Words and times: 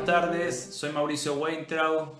buenas 0.00 0.22
tardes. 0.22 0.74
Soy 0.76 0.92
Mauricio 0.92 1.34
Weintraub. 1.34 2.14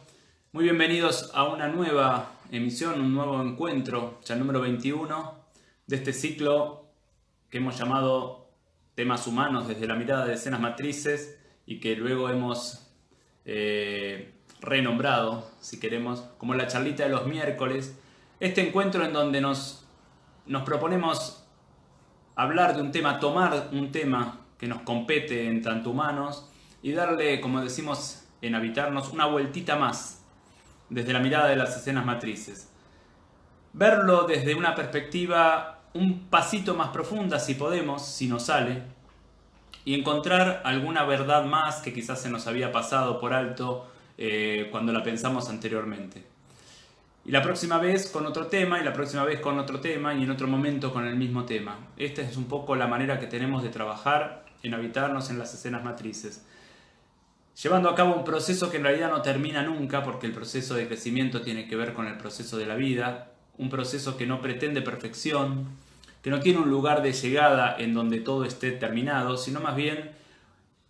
Muy 0.52 0.64
bienvenidos 0.64 1.30
a 1.32 1.44
una 1.44 1.66
nueva 1.68 2.32
emisión, 2.50 3.00
un 3.00 3.14
nuevo 3.14 3.40
encuentro, 3.40 4.20
ya 4.22 4.34
el 4.34 4.40
número 4.40 4.60
21 4.60 5.34
de 5.86 5.96
este 5.96 6.12
ciclo 6.12 6.90
que 7.48 7.56
hemos 7.56 7.78
llamado 7.78 8.50
Temas 8.94 9.26
Humanos 9.26 9.66
desde 9.66 9.86
la 9.86 9.94
mirada 9.94 10.26
de 10.26 10.34
escenas 10.34 10.60
matrices 10.60 11.38
y 11.64 11.80
que 11.80 11.96
luego 11.96 12.28
hemos 12.28 12.86
eh, 13.46 14.34
renombrado, 14.60 15.50
si 15.60 15.80
queremos, 15.80 16.20
como 16.36 16.54
la 16.54 16.66
charlita 16.66 17.04
de 17.04 17.10
los 17.10 17.26
miércoles. 17.26 17.98
Este 18.40 18.66
encuentro 18.66 19.06
en 19.06 19.14
donde 19.14 19.40
nos, 19.40 19.86
nos 20.44 20.64
proponemos 20.64 21.46
hablar 22.34 22.76
de 22.76 22.82
un 22.82 22.92
tema, 22.92 23.20
tomar 23.20 23.70
un 23.72 23.90
tema 23.90 24.40
que 24.58 24.66
nos 24.66 24.82
compete 24.82 25.46
en 25.46 25.62
tanto 25.62 25.90
humanos 25.90 26.49
y 26.82 26.92
darle, 26.92 27.40
como 27.40 27.60
decimos 27.60 28.24
en 28.42 28.54
Habitarnos, 28.54 29.10
una 29.10 29.26
vueltita 29.26 29.76
más 29.76 30.23
desde 30.88 31.12
la 31.12 31.20
mirada 31.20 31.48
de 31.48 31.56
las 31.56 31.76
escenas 31.76 32.04
matrices. 32.04 32.68
Verlo 33.72 34.24
desde 34.24 34.54
una 34.54 34.74
perspectiva 34.74 35.80
un 35.92 36.28
pasito 36.28 36.74
más 36.74 36.88
profunda, 36.88 37.38
si 37.38 37.54
podemos, 37.54 38.06
si 38.06 38.28
nos 38.28 38.45
sale, 38.45 38.82
y 39.84 39.95
encontrar 39.95 40.62
alguna 40.64 41.04
verdad 41.04 41.45
más 41.45 41.80
que 41.80 41.92
quizás 41.92 42.20
se 42.20 42.30
nos 42.30 42.46
había 42.46 42.70
pasado 42.70 43.18
por 43.18 43.32
alto 43.32 43.90
eh, 44.18 44.68
cuando 44.70 44.92
la 44.92 45.02
pensamos 45.02 45.48
anteriormente. 45.48 46.24
Y 47.24 47.32
la 47.32 47.42
próxima 47.42 47.78
vez 47.78 48.09
con 48.09 48.26
otro 48.26 48.46
tema, 48.46 48.80
y 48.80 48.84
la 48.84 48.92
próxima 48.92 49.24
vez 49.24 49.40
con 49.40 49.59
otro 49.59 49.80
tema, 49.80 50.15
y 50.15 50.22
en 50.22 50.30
otro 50.30 50.48
momento 50.48 50.92
con 50.92 51.06
el 51.06 51.16
mismo 51.16 51.44
tema. 51.44 51.78
Esta 51.96 52.22
es 52.22 52.37
un 52.37 52.44
poco 52.44 52.76
la 52.76 52.87
manera 52.87 53.18
que 53.18 53.26
tenemos 53.26 53.62
de 53.62 53.68
trabajar 53.68 54.44
en 54.62 54.74
habitarnos 54.74 55.30
en 55.30 55.38
las 55.38 55.52
escenas 55.54 55.82
matrices 55.82 56.44
llevando 57.62 57.90
a 57.90 57.94
cabo 57.94 58.14
un 58.14 58.24
proceso 58.24 58.70
que 58.70 58.78
en 58.78 58.84
realidad 58.84 59.10
no 59.10 59.22
termina 59.22 59.62
nunca, 59.62 60.02
porque 60.02 60.26
el 60.26 60.32
proceso 60.32 60.74
de 60.74 60.86
crecimiento 60.86 61.42
tiene 61.42 61.68
que 61.68 61.76
ver 61.76 61.92
con 61.92 62.06
el 62.06 62.16
proceso 62.16 62.56
de 62.56 62.66
la 62.66 62.74
vida, 62.74 63.32
un 63.58 63.68
proceso 63.68 64.16
que 64.16 64.26
no 64.26 64.41
pretende 64.41 64.80
perfección, 64.80 65.69
que 66.22 66.31
no 66.31 66.41
tiene 66.41 66.60
un 66.60 66.70
lugar 66.70 67.03
de 67.03 67.12
llegada 67.12 67.76
en 67.78 67.92
donde 67.92 68.20
todo 68.20 68.44
esté 68.44 68.72
terminado, 68.72 69.36
sino 69.36 69.60
más 69.60 69.76
bien 69.76 70.12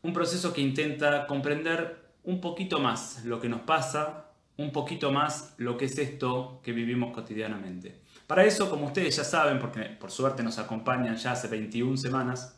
un 0.02 0.12
proceso 0.12 0.52
que 0.52 0.60
intenta 0.60 1.26
comprender 1.26 2.00
un 2.22 2.40
poquito 2.40 2.78
más 2.78 3.24
lo 3.24 3.40
que 3.40 3.48
nos 3.48 3.62
pasa, 3.62 4.26
un 4.56 4.72
poquito 4.72 5.10
más 5.10 5.54
lo 5.56 5.76
que 5.76 5.86
es 5.86 5.98
esto 5.98 6.60
que 6.62 6.72
vivimos 6.72 7.12
cotidianamente. 7.12 8.00
Para 8.26 8.44
eso, 8.44 8.70
como 8.70 8.86
ustedes 8.86 9.16
ya 9.16 9.24
saben, 9.24 9.58
porque 9.58 9.82
por 9.82 10.10
suerte 10.10 10.42
nos 10.42 10.58
acompañan 10.58 11.16
ya 11.16 11.32
hace 11.32 11.48
21 11.48 11.96
semanas, 11.96 12.56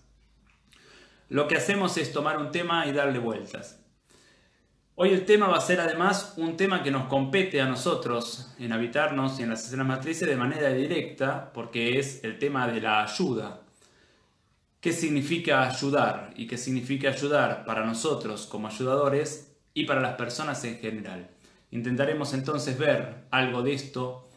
lo 1.29 1.49
que 1.49 1.57
hacemos 1.57 1.97
es 1.97 2.13
tomar 2.13 2.37
un 2.39 2.51
tema 2.51 2.87
y 2.87 2.93
darle 2.93 3.19
vueltas. 3.19 3.82
Hoy 4.95 5.09
el 5.09 5.25
tema 5.25 5.49
va 5.49 5.57
a 5.57 5.63
ser 5.63 5.81
además 5.81 6.35
un 6.37 6.55
tema 6.55 6.83
que 6.83 6.91
nos 6.91 7.07
compete 7.07 7.63
a 7.63 7.67
nosotros 7.67 8.53
en 8.59 8.73
habitarnos 8.73 9.41
y 9.41 9.43
en 9.43 9.49
las 9.49 9.65
escenas 9.65 9.87
matrices 9.87 10.29
de 10.29 10.37
manera 10.37 10.69
directa, 10.69 11.51
porque 11.55 11.99
es 11.99 12.23
el 12.25 12.39
tema 12.39 12.69
de 12.69 12.83
la 12.83 13.03
ayuda. 13.03 13.63
¿Qué 14.83 14.93
significa 14.93 15.67
ayudar? 15.67 16.35
¿Y 16.37 16.47
qué 16.47 16.59
significa 16.59 17.09
ayudar 17.09 17.65
para 17.65 17.87
nosotros 17.87 18.47
como 18.47 18.69
ayudadores 18.69 19.55
y 19.73 19.87
para 19.87 20.03
las 20.03 20.17
personas 20.17 20.63
en 20.65 20.79
general? 20.79 21.31
Intentaremos 21.71 22.35
entonces 22.35 22.79
ver 22.79 23.25
algo 23.31 23.63
de 23.63 23.73
esto, 23.73 24.29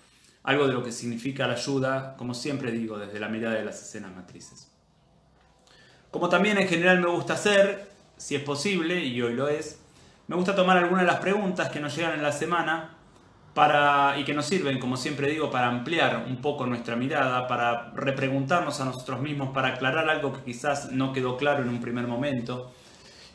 algo 0.43 0.67
de 0.67 0.73
lo 0.73 0.83
que 0.83 0.93
significa 0.93 1.47
la 1.47 1.55
ayuda, 1.55 2.15
como 2.15 2.33
siempre 2.33 2.71
digo, 2.71 2.97
desde 2.97 3.19
la 3.19 3.27
mirada 3.27 3.55
de 3.55 3.65
las 3.65 3.81
escenas 3.81 4.15
matrices. 4.15 4.71
Como 6.11 6.29
también 6.29 6.57
en 6.57 6.69
general 6.69 7.01
me 7.01 7.09
gusta 7.09 7.33
hacer, 7.33 7.91
si 8.15 8.35
es 8.35 8.41
posible, 8.41 9.03
y 9.03 9.21
hoy 9.21 9.33
lo 9.33 9.49
es, 9.49 9.81
me 10.27 10.35
gusta 10.35 10.55
tomar 10.55 10.77
algunas 10.77 11.05
de 11.05 11.11
las 11.11 11.19
preguntas 11.19 11.69
que 11.69 11.79
nos 11.79 11.95
llegan 11.95 12.13
en 12.13 12.23
la 12.23 12.31
semana 12.31 12.95
para, 13.53 14.19
y 14.19 14.25
que 14.25 14.33
nos 14.33 14.45
sirven, 14.45 14.79
como 14.79 14.97
siempre 14.97 15.29
digo, 15.29 15.49
para 15.49 15.67
ampliar 15.67 16.25
un 16.27 16.37
poco 16.37 16.65
nuestra 16.65 16.95
mirada, 16.95 17.47
para 17.47 17.91
repreguntarnos 17.95 18.81
a 18.81 18.85
nosotros 18.85 19.21
mismos, 19.21 19.49
para 19.49 19.69
aclarar 19.69 20.09
algo 20.09 20.33
que 20.33 20.41
quizás 20.41 20.91
no 20.91 21.13
quedó 21.13 21.37
claro 21.37 21.63
en 21.63 21.69
un 21.69 21.79
primer 21.79 22.07
momento 22.07 22.71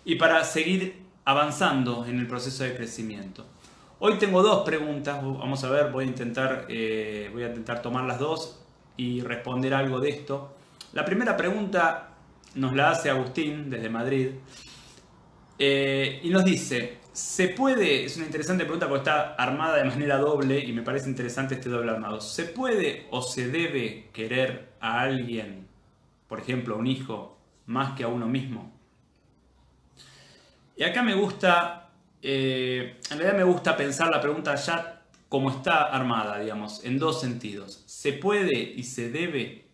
y 0.04 0.16
para 0.16 0.44
seguir 0.44 1.02
avanzando 1.24 2.04
en 2.06 2.18
el 2.18 2.26
proceso 2.26 2.64
de 2.64 2.76
crecimiento. 2.76 3.46
Hoy 3.98 4.18
tengo 4.18 4.42
dos 4.42 4.64
preguntas, 4.64 5.22
vamos 5.22 5.62
a 5.62 5.70
ver, 5.70 5.90
voy 5.90 6.04
a 6.04 6.06
intentar, 6.08 6.66
eh, 6.68 7.30
voy 7.32 7.44
a 7.44 7.48
intentar 7.48 7.82
tomar 7.82 8.04
las 8.04 8.18
dos 8.18 8.60
y 8.96 9.20
responder 9.20 9.74
algo 9.74 10.00
de 10.00 10.10
esto. 10.10 10.54
La 10.92 11.04
primera 11.04 11.36
pregunta 11.36 12.08
nos 12.54 12.74
la 12.74 12.90
hace 12.90 13.10
Agustín 13.10 13.70
desde 13.70 13.88
Madrid 13.88 14.30
eh, 15.62 16.20
y 16.22 16.30
nos 16.30 16.42
dice, 16.42 17.00
¿se 17.12 17.48
puede, 17.48 18.06
es 18.06 18.16
una 18.16 18.24
interesante 18.24 18.64
pregunta 18.64 18.88
porque 18.88 19.00
está 19.00 19.34
armada 19.34 19.76
de 19.76 19.84
manera 19.84 20.16
doble 20.16 20.58
y 20.58 20.72
me 20.72 20.80
parece 20.80 21.06
interesante 21.06 21.56
este 21.56 21.68
doble 21.68 21.90
armado, 21.90 22.22
¿se 22.22 22.46
puede 22.46 23.06
o 23.10 23.20
se 23.20 23.48
debe 23.48 24.08
querer 24.14 24.70
a 24.80 25.02
alguien, 25.02 25.68
por 26.28 26.40
ejemplo 26.40 26.76
a 26.76 26.78
un 26.78 26.86
hijo, 26.86 27.36
más 27.66 27.94
que 27.94 28.04
a 28.04 28.08
uno 28.08 28.26
mismo? 28.26 28.72
Y 30.78 30.82
acá 30.82 31.02
me 31.02 31.12
gusta, 31.14 31.90
eh, 32.22 32.96
en 33.10 33.18
realidad 33.18 33.36
me 33.36 33.44
gusta 33.44 33.76
pensar 33.76 34.08
la 34.08 34.22
pregunta 34.22 34.54
ya 34.54 35.02
como 35.28 35.50
está 35.50 35.94
armada, 35.94 36.38
digamos, 36.38 36.82
en 36.86 36.98
dos 36.98 37.20
sentidos. 37.20 37.82
¿Se 37.84 38.14
puede 38.14 38.58
y 38.58 38.82
se 38.84 39.10
debe? 39.10 39.66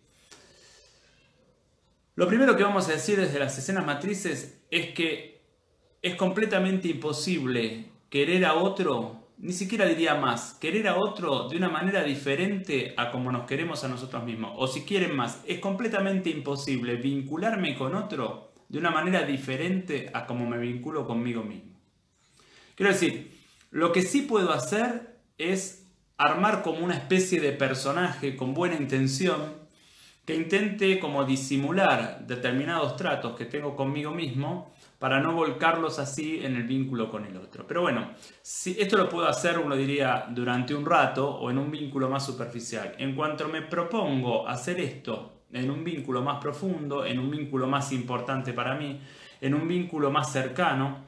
Lo 2.15 2.27
primero 2.27 2.57
que 2.57 2.63
vamos 2.63 2.89
a 2.89 2.91
decir 2.91 3.17
desde 3.17 3.39
las 3.39 3.57
escenas 3.57 3.85
matrices 3.85 4.59
es 4.69 4.93
que 4.93 5.36
es 6.01 6.15
completamente 6.15 6.87
imposible 6.87 7.85
querer 8.09 8.45
a 8.45 8.55
otro, 8.55 9.27
ni 9.37 9.53
siquiera 9.53 9.85
diría 9.85 10.15
más, 10.15 10.53
querer 10.59 10.87
a 10.87 10.97
otro 10.97 11.47
de 11.49 11.57
una 11.57 11.69
manera 11.69 12.03
diferente 12.03 12.93
a 12.97 13.11
como 13.11 13.31
nos 13.31 13.45
queremos 13.45 13.83
a 13.83 13.87
nosotros 13.87 14.23
mismos. 14.23 14.53
O 14.57 14.67
si 14.67 14.81
quieren 14.81 15.15
más, 15.15 15.41
es 15.47 15.59
completamente 15.59 16.29
imposible 16.29 16.95
vincularme 16.95 17.75
con 17.75 17.95
otro 17.95 18.51
de 18.69 18.79
una 18.79 18.91
manera 18.91 19.23
diferente 19.23 20.09
a 20.13 20.25
como 20.25 20.47
me 20.47 20.57
vinculo 20.57 21.05
conmigo 21.05 21.43
mismo. 21.43 21.77
Quiero 22.75 22.91
decir, 22.91 23.31
lo 23.71 23.91
que 23.91 24.01
sí 24.01 24.21
puedo 24.21 24.51
hacer 24.53 25.17
es 25.37 25.87
armar 26.17 26.63
como 26.63 26.83
una 26.83 26.95
especie 26.95 27.39
de 27.39 27.51
personaje 27.51 28.35
con 28.35 28.53
buena 28.53 28.75
intención 28.75 29.67
que 30.25 30.35
intente 30.35 30.99
como 30.99 31.25
disimular 31.25 32.25
determinados 32.27 32.97
tratos 32.97 33.37
que 33.37 33.45
tengo 33.45 33.75
conmigo 33.75 34.11
mismo 34.11 34.73
para 34.99 35.19
no 35.19 35.33
volcarlos 35.33 35.99
así 35.99 36.39
en 36.43 36.55
el 36.55 36.63
vínculo 36.63 37.09
con 37.09 37.25
el 37.25 37.37
otro. 37.37 37.65
Pero 37.67 37.81
bueno, 37.81 38.11
si 38.41 38.75
esto 38.79 38.97
lo 38.97 39.07
puedo 39.07 39.27
hacer, 39.27 39.59
uno 39.59 39.75
diría, 39.75 40.25
durante 40.29 40.73
un 40.73 40.85
rato 40.85 41.29
o 41.29 41.51
en 41.51 41.57
un 41.57 41.69
vínculo 41.69 42.09
más 42.09 42.25
superficial. 42.25 42.95
En 42.97 43.15
cuanto 43.15 43.47
me 43.47 43.61
propongo 43.61 44.47
hacer 44.47 44.79
esto 44.79 45.33
en 45.53 45.69
un 45.69 45.83
vínculo 45.83 46.21
más 46.21 46.41
profundo, 46.41 47.05
en 47.05 47.19
un 47.19 47.29
vínculo 47.29 47.67
más 47.67 47.91
importante 47.91 48.53
para 48.53 48.75
mí, 48.75 48.99
en 49.39 49.53
un 49.53 49.67
vínculo 49.67 50.11
más 50.11 50.31
cercano, 50.31 51.05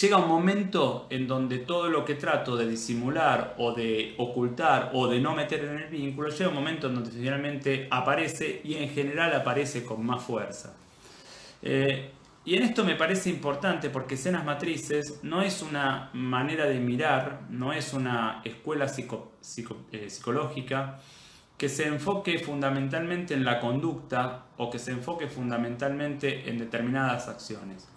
llega 0.00 0.16
un 0.16 0.28
momento 0.28 1.06
en 1.10 1.28
donde 1.28 1.58
todo 1.58 1.88
lo 1.88 2.04
que 2.04 2.14
trato 2.14 2.56
de 2.56 2.66
disimular 2.66 3.54
o 3.58 3.72
de 3.72 4.14
ocultar 4.16 4.90
o 4.94 5.06
de 5.06 5.20
no 5.20 5.34
meter 5.34 5.64
en 5.64 5.78
el 5.78 5.88
vínculo, 5.88 6.30
llega 6.30 6.48
un 6.48 6.54
momento 6.54 6.88
en 6.88 6.94
donde 6.94 7.10
finalmente 7.10 7.86
aparece 7.90 8.62
y 8.64 8.74
en 8.74 8.88
general 8.88 9.34
aparece 9.34 9.84
con 9.84 10.04
más 10.04 10.22
fuerza. 10.22 10.74
Eh, 11.60 12.10
y 12.44 12.56
en 12.56 12.64
esto 12.64 12.84
me 12.84 12.96
parece 12.96 13.30
importante 13.30 13.88
porque 13.88 14.14
escenas 14.14 14.44
matrices 14.44 15.20
no 15.22 15.42
es 15.42 15.62
una 15.62 16.10
manera 16.12 16.66
de 16.66 16.80
mirar, 16.80 17.42
no 17.50 17.72
es 17.72 17.92
una 17.92 18.40
escuela 18.44 18.86
eh, 18.86 20.10
psicológica 20.10 20.98
que 21.56 21.68
se 21.68 21.86
enfoque 21.86 22.40
fundamentalmente 22.40 23.34
en 23.34 23.44
la 23.44 23.60
conducta 23.60 24.46
o 24.56 24.68
que 24.70 24.80
se 24.80 24.90
enfoque 24.90 25.28
fundamentalmente 25.28 26.50
en 26.50 26.58
determinadas 26.58 27.28
acciones. 27.28 27.88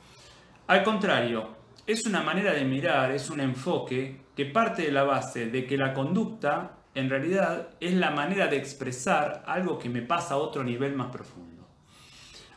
Al 0.68 0.84
contrario, 0.84 1.50
es 1.88 2.06
una 2.06 2.22
manera 2.22 2.54
de 2.54 2.66
mirar, 2.66 3.12
es 3.12 3.32
un 3.32 3.40
enfoque 3.40 4.22
que 4.36 4.46
parte 4.46 4.84
de 4.84 4.92
la 4.92 5.04
base 5.04 5.48
de 5.48 5.66
que 5.66 5.78
la 5.78 5.94
conducta 5.94 6.78
en 6.94 7.10
realidad 7.10 7.70
es 7.80 7.94
la 7.96 8.12
manera 8.12 8.48
de 8.48 8.58
expresar 8.58 9.44
algo 9.48 9.80
que 9.80 9.90
me 9.90 10.04
pasa 10.04 10.36
a 10.36 10.38
otro 10.38 10.64
nivel 10.64 10.96
más 10.96 11.08
profundo. 11.08 11.55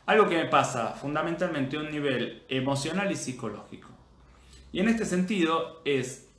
Algo 0.08 0.26
que 0.26 0.38
me 0.38 0.46
pasa 0.46 0.94
fundamentalmente 0.94 1.76
a 1.76 1.80
un 1.80 1.90
nivel 1.90 2.42
emocional 2.48 3.12
y 3.12 3.14
psicológico. 3.14 3.90
Y 4.72 4.80
en 4.80 4.88
este 4.88 5.04
sentido 5.04 5.82
es 5.84 6.30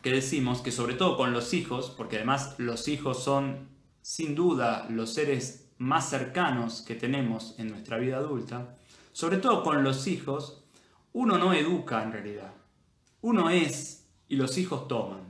que 0.00 0.10
decimos 0.10 0.62
que 0.62 0.72
sobre 0.72 0.94
todo 0.94 1.18
con 1.18 1.34
los 1.34 1.52
hijos, 1.52 1.92
porque 1.94 2.16
además 2.16 2.54
los 2.56 2.88
hijos 2.88 3.22
son 3.22 3.68
sin 4.00 4.34
duda 4.34 4.86
los 4.88 5.12
seres 5.12 5.70
más 5.76 6.08
cercanos 6.08 6.80
que 6.80 6.94
tenemos 6.94 7.56
en 7.58 7.68
nuestra 7.68 7.98
vida 7.98 8.16
adulta, 8.16 8.78
sobre 9.12 9.36
todo 9.36 9.64
con 9.64 9.84
los 9.84 10.06
hijos, 10.06 10.64
uno 11.12 11.36
no 11.36 11.52
educa 11.52 12.02
en 12.02 12.12
realidad. 12.12 12.54
Uno 13.20 13.50
es 13.50 14.08
y 14.28 14.36
los 14.36 14.56
hijos 14.56 14.88
toman. 14.88 15.29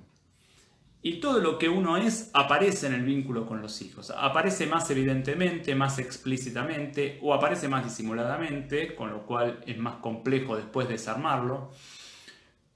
Y 1.03 1.19
todo 1.21 1.41
lo 1.41 1.59
que 1.59 1.69
uno 1.69 1.97
es 1.97 2.31
aparece 2.35 2.87
en 2.87 2.95
el 2.95 3.03
vínculo 3.03 3.47
con 3.47 3.63
los 3.63 3.81
hijos. 3.81 4.11
Aparece 4.11 4.67
más 4.67 4.91
evidentemente, 4.91 5.75
más 5.75 5.99
explícitamente 5.99 7.19
o 7.23 7.33
aparece 7.33 7.69
más 7.69 7.85
disimuladamente, 7.85 8.95
con 8.95 9.11
lo 9.11 9.25
cual 9.25 9.61
es 9.67 9.79
más 9.79 9.97
complejo 9.97 10.57
después 10.57 10.89
desarmarlo. 10.89 11.71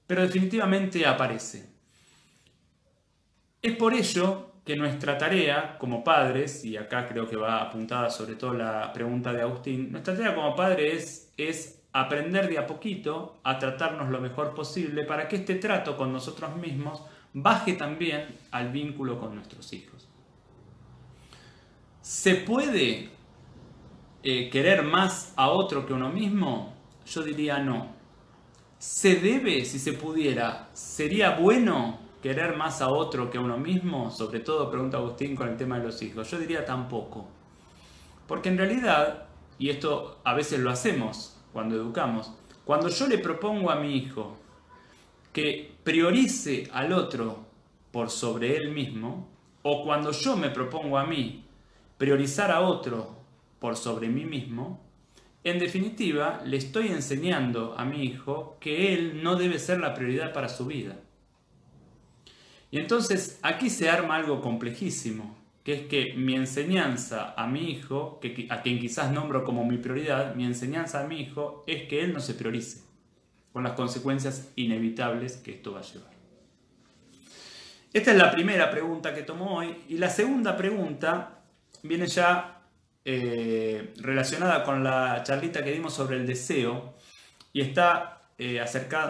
Pero 0.07 0.23
definitivamente 0.23 1.05
aparece. 1.05 1.69
Es 3.61 3.75
por 3.75 3.93
ello 3.93 4.53
que 4.65 4.75
nuestra 4.75 5.17
tarea 5.17 5.77
como 5.77 6.03
padres, 6.03 6.65
y 6.65 6.77
acá 6.77 7.07
creo 7.07 7.29
que 7.29 7.35
va 7.35 7.61
apuntada 7.61 8.09
sobre 8.09 8.35
todo 8.35 8.55
la 8.55 8.91
pregunta 8.91 9.31
de 9.31 9.43
Agustín, 9.43 9.91
nuestra 9.91 10.15
tarea 10.15 10.33
como 10.33 10.55
padres 10.55 11.31
es 11.37 11.83
aprender 11.93 12.49
de 12.49 12.57
a 12.57 12.65
poquito 12.65 13.39
a 13.43 13.59
tratarnos 13.59 14.09
lo 14.09 14.19
mejor 14.19 14.55
posible 14.55 15.03
para 15.03 15.27
que 15.27 15.37
este 15.37 15.55
trato 15.55 15.95
con 15.95 16.11
nosotros 16.11 16.55
mismos 16.57 17.03
baje 17.35 17.73
también 17.73 18.39
al 18.51 18.71
vínculo 18.71 19.19
con 19.19 19.35
nuestros 19.35 19.71
hijos. 19.73 20.07
¿Se 22.01 22.35
puede 22.35 23.09
eh, 24.23 24.49
querer 24.49 24.83
más 24.83 25.33
a 25.35 25.49
otro 25.49 25.85
que 25.85 25.93
uno 25.93 26.09
mismo? 26.09 26.73
Yo 27.05 27.21
diría 27.23 27.59
no. 27.59 27.93
¿Se 28.77 29.15
debe, 29.15 29.65
si 29.65 29.79
se 29.79 29.93
pudiera, 29.93 30.69
sería 30.73 31.31
bueno 31.31 31.99
querer 32.23 32.55
más 32.55 32.81
a 32.81 32.87
otro 32.87 33.29
que 33.29 33.37
a 33.37 33.41
uno 33.41 33.57
mismo? 33.57 34.11
Sobre 34.11 34.39
todo, 34.39 34.71
pregunta 34.71 34.97
Agustín 34.97 35.35
con 35.35 35.49
el 35.49 35.57
tema 35.57 35.77
de 35.77 35.85
los 35.85 36.01
hijos. 36.01 36.31
Yo 36.31 36.39
diría 36.39 36.63
tampoco. 36.63 37.27
Porque 38.27 38.47
en 38.47 38.57
realidad, 38.57 39.25
y 39.59 39.69
esto 39.69 40.21
a 40.23 40.33
veces 40.33 40.59
lo 40.59 40.71
hacemos 40.71 41.37
cuando 41.51 41.75
educamos, 41.75 42.31
cuando 42.63 42.87
yo 42.87 43.07
le 43.07 43.17
propongo 43.17 43.71
a 43.71 43.75
mi 43.75 43.97
hijo 43.97 44.37
que 45.33 45.74
priorice 45.85 46.67
al 46.73 46.91
otro 46.91 47.45
por 47.91 48.09
sobre 48.09 48.57
él 48.57 48.71
mismo, 48.71 49.29
o 49.61 49.83
cuando 49.83 50.11
yo 50.11 50.35
me 50.35 50.49
propongo 50.49 50.97
a 50.97 51.05
mí 51.05 51.45
priorizar 51.99 52.49
a 52.51 52.61
otro 52.61 53.15
por 53.59 53.77
sobre 53.77 54.09
mí 54.09 54.25
mismo, 54.25 54.83
en 55.43 55.59
definitiva 55.59 56.41
le 56.43 56.57
estoy 56.57 56.87
enseñando 56.87 57.75
a 57.77 57.85
mi 57.85 58.03
hijo 58.03 58.57
que 58.59 58.95
él 58.95 59.21
no 59.21 59.35
debe 59.35 59.59
ser 59.59 59.79
la 59.79 59.93
prioridad 59.93 60.33
para 60.33 60.49
su 60.49 60.65
vida. 60.65 60.99
Y 62.71 62.79
entonces 62.79 63.39
aquí 63.43 63.69
se 63.69 63.87
arma 63.87 64.15
algo 64.15 64.41
complejísimo, 64.41 65.37
que 65.63 65.73
es 65.73 65.81
que 65.83 66.15
mi 66.15 66.33
enseñanza 66.33 67.35
a 67.37 67.45
mi 67.45 67.69
hijo, 67.69 68.19
que, 68.19 68.47
a 68.49 68.63
quien 68.63 68.79
quizás 68.79 69.11
nombro 69.11 69.43
como 69.43 69.63
mi 69.63 69.77
prioridad, 69.77 70.33
mi 70.33 70.45
enseñanza 70.45 71.01
a 71.01 71.07
mi 71.07 71.21
hijo 71.21 71.63
es 71.67 71.87
que 71.87 72.03
él 72.03 72.11
no 72.11 72.21
se 72.21 72.33
priorice 72.33 72.84
con 73.55 73.63
las 73.63 73.71
consecuencias 73.71 74.51
inevitables 74.57 75.37
que 75.37 75.51
esto 75.51 75.71
va 75.71 75.79
a 75.79 75.81
llevar. 75.81 76.11
Esta 77.93 78.11
es 78.11 78.17
la 78.17 78.29
primera 78.29 78.69
pregunta 78.69 79.15
que 79.15 79.21
tomo 79.21 79.55
hoy 79.55 79.73
y 79.87 79.97
la 79.97 80.09
segunda 80.09 80.57
pregunta 80.57 81.39
viene 81.81 82.05
ya 82.05 82.63
eh, 83.05 83.93
relacionada 83.95 84.61
con 84.65 84.83
la 84.83 85.23
charlita 85.23 85.63
que 85.63 85.71
dimos 85.71 85.93
sobre 85.93 86.17
el 86.17 86.27
deseo 86.27 86.95
y 87.53 87.61
está 87.61 88.23
eh, 88.37 88.61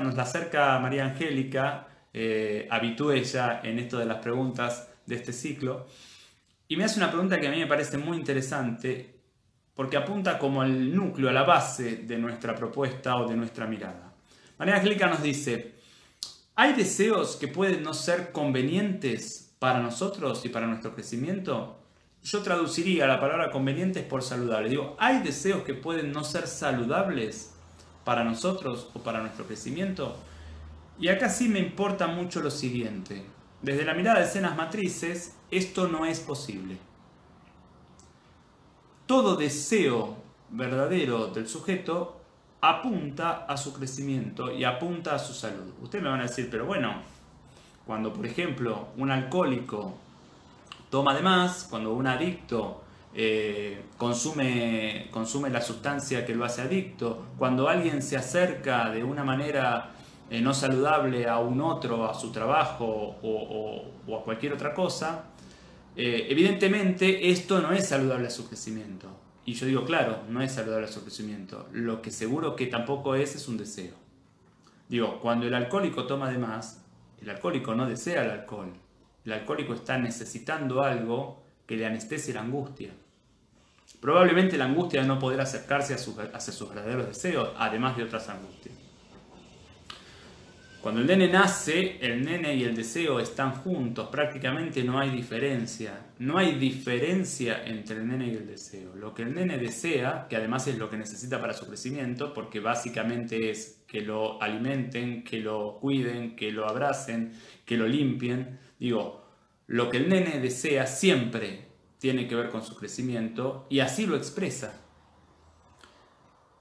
nos 0.04 0.14
la 0.14 0.22
acerca 0.22 0.78
María 0.78 1.06
Angélica, 1.06 1.88
eh, 2.14 2.68
habitúe 2.70 3.24
ya 3.24 3.62
en 3.64 3.80
esto 3.80 3.98
de 3.98 4.06
las 4.06 4.18
preguntas 4.18 4.92
de 5.08 5.16
este 5.16 5.34
ciclo, 5.34 5.88
y 6.68 6.78
me 6.78 6.84
hace 6.84 7.00
una 7.00 7.10
pregunta 7.10 7.42
que 7.42 7.48
a 7.48 7.52
mí 7.52 7.58
me 7.58 7.66
parece 7.66 7.98
muy 7.98 8.16
interesante 8.16 9.10
porque 9.74 9.98
apunta 9.98 10.38
como 10.38 10.62
el 10.62 10.96
núcleo, 10.96 11.30
a 11.30 11.34
la 11.34 11.42
base 11.42 11.96
de 12.04 12.20
nuestra 12.20 12.54
propuesta 12.54 13.16
o 13.16 13.28
de 13.28 13.36
nuestra 13.36 13.66
mirada. 13.66 14.05
María 14.58 14.78
Angélica 14.78 15.08
nos 15.08 15.22
dice, 15.22 15.76
¿hay 16.56 16.74
deseos 16.74 17.36
que 17.36 17.50
pueden 17.50 17.84
no 17.84 17.94
ser 17.94 18.32
convenientes 18.32 19.54
para 19.60 19.80
nosotros 19.80 20.46
y 20.46 20.50
para 20.50 20.66
nuestro 20.66 20.94
crecimiento? 20.96 21.78
Yo 22.24 22.42
traduciría 22.42 23.06
la 23.06 23.20
palabra 23.20 23.52
convenientes 23.52 24.04
por 24.04 24.24
saludables. 24.24 24.72
Digo, 24.72 24.96
¿hay 24.98 25.20
deseos 25.20 25.64
que 25.64 25.74
pueden 25.74 26.14
no 26.14 26.24
ser 26.24 26.48
saludables 26.48 27.54
para 28.06 28.24
nosotros 28.24 28.90
o 28.94 29.00
para 29.00 29.20
nuestro 29.20 29.46
crecimiento? 29.46 30.16
Y 30.98 31.10
acá 31.10 31.30
sí 31.30 31.50
me 31.50 31.60
importa 31.60 32.08
mucho 32.08 32.40
lo 32.40 32.50
siguiente. 32.50 33.26
Desde 33.62 33.84
la 33.84 33.94
mirada 33.94 34.20
de 34.20 34.26
escenas 34.26 34.56
matrices, 34.56 35.36
esto 35.52 35.90
no 35.90 36.06
es 36.06 36.22
posible. 36.22 36.78
Todo 39.06 39.36
deseo 39.36 40.16
verdadero 40.50 41.28
del 41.28 41.48
sujeto 41.48 42.15
apunta 42.70 43.46
a 43.48 43.58
su 43.58 43.74
crecimiento 43.74 44.52
y 44.52 44.64
apunta 44.64 45.16
a 45.16 45.20
su 45.20 45.34
salud. 45.34 45.74
Ustedes 45.82 46.04
me 46.04 46.10
van 46.10 46.22
a 46.22 46.24
decir, 46.24 46.48
pero 46.50 46.66
bueno, 46.66 46.94
cuando 47.86 48.12
por 48.14 48.26
ejemplo 48.26 48.88
un 48.98 49.12
alcohólico 49.12 49.96
toma 50.90 51.14
de 51.14 51.22
más, 51.22 51.68
cuando 51.70 51.94
un 51.94 52.08
adicto 52.08 52.84
eh, 53.14 53.84
consume, 53.98 55.08
consume 55.12 55.50
la 55.50 55.62
sustancia 55.62 56.26
que 56.26 56.34
lo 56.34 56.44
hace 56.44 56.62
adicto, 56.62 57.26
cuando 57.38 57.70
alguien 57.70 58.02
se 58.02 58.18
acerca 58.18 58.90
de 58.90 59.04
una 59.04 59.24
manera 59.24 59.92
eh, 60.30 60.42
no 60.42 60.54
saludable 60.54 61.28
a 61.28 61.40
un 61.40 61.62
otro, 61.62 62.10
a 62.10 62.14
su 62.14 62.32
trabajo 62.32 63.18
o, 63.22 64.16
a 64.18 64.24
cualquier 64.24 64.54
otra 64.54 64.74
cosa, 64.74 65.26
eh, 65.96 66.28
evidentemente 66.30 67.30
esto 67.30 67.62
no 67.62 67.72
es 67.72 67.88
saludable 67.88 68.28
a 68.28 68.32
su 68.32 68.48
crecimiento. 68.48 69.25
Y 69.46 69.54
yo 69.54 69.68
digo, 69.68 69.86
claro, 69.86 70.24
no 70.28 70.42
es 70.42 70.54
saludable 70.54 70.88
su 70.88 71.04
crecimiento. 71.04 71.68
Lo 71.72 72.02
que 72.02 72.12
seguro 72.12 72.56
que 72.56 72.66
tampoco 72.66 73.14
es 73.16 73.36
es 73.36 73.48
un 73.48 73.58
deseo. 73.58 73.94
Digo, 74.90 75.20
cuando 75.20 75.46
el 75.46 75.54
alcohólico 75.54 76.08
toma 76.08 76.32
de 76.32 76.40
más, 76.40 76.84
el 77.22 77.30
alcohólico 77.30 77.76
no 77.76 77.88
desea 77.88 78.26
el 78.26 78.32
alcohol. 78.32 78.74
El 79.24 79.34
alcohólico 79.34 79.74
está 79.74 79.98
necesitando 79.98 80.84
algo 80.84 81.44
que 81.68 81.76
le 81.76 81.86
anestesie 81.86 82.34
la 82.34 82.42
angustia. 82.42 82.92
Probablemente 84.00 84.58
la 84.58 84.66
angustia 84.66 85.02
de 85.02 85.08
no 85.08 85.20
poder 85.20 85.42
acercarse 85.42 85.94
a 85.94 85.98
hacia 86.36 86.54
sus 86.54 86.70
verdaderos 86.70 87.08
deseos, 87.08 87.50
además 87.58 87.98
de 87.98 88.04
otras 88.04 88.30
angustias. 88.30 88.85
Cuando 90.86 91.02
el 91.02 91.08
nene 91.08 91.28
nace, 91.30 91.98
el 92.00 92.24
nene 92.24 92.54
y 92.54 92.64
el 92.64 92.76
deseo 92.76 93.20
están 93.20 93.54
juntos, 93.54 94.08
prácticamente 94.12 94.84
no 94.84 95.00
hay 95.00 95.10
diferencia. 95.10 96.12
No 96.20 96.38
hay 96.38 96.60
diferencia 96.60 97.66
entre 97.66 97.98
el 97.98 98.08
nene 98.08 98.28
y 98.28 98.36
el 98.36 98.46
deseo. 98.46 98.96
Lo 98.96 99.12
que 99.12 99.24
el 99.24 99.34
nene 99.34 99.58
desea, 99.58 100.28
que 100.30 100.36
además 100.36 100.68
es 100.68 100.78
lo 100.78 100.88
que 100.88 100.98
necesita 100.98 101.42
para 101.42 101.56
su 101.56 101.66
crecimiento, 101.66 102.36
porque 102.36 102.60
básicamente 102.60 103.50
es 103.50 103.84
que 103.88 104.02
lo 104.02 104.40
alimenten, 104.40 105.24
que 105.24 105.40
lo 105.40 105.80
cuiden, 105.82 106.36
que 106.36 106.52
lo 106.52 106.70
abracen, 106.70 107.34
que 107.66 107.78
lo 107.78 107.88
limpien. 107.88 108.60
Digo, 108.78 109.26
lo 109.66 109.90
que 109.90 109.98
el 109.98 110.08
nene 110.08 110.40
desea 110.40 110.86
siempre 110.86 111.66
tiene 111.98 112.28
que 112.28 112.36
ver 112.36 112.52
con 112.52 112.64
su 112.64 112.76
crecimiento 112.76 113.66
y 113.72 113.80
así 113.80 114.06
lo 114.06 114.16
expresa. 114.16 114.84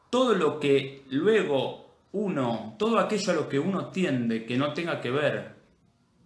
Todo 0.08 0.34
lo 0.34 0.58
que 0.60 1.04
luego 1.10 1.83
uno, 2.14 2.76
todo 2.78 3.00
aquello 3.00 3.32
a 3.32 3.34
lo 3.34 3.48
que 3.48 3.58
uno 3.58 3.88
tiende 3.88 4.46
que 4.46 4.56
no 4.56 4.72
tenga 4.72 5.00
que 5.00 5.10
ver 5.10 5.56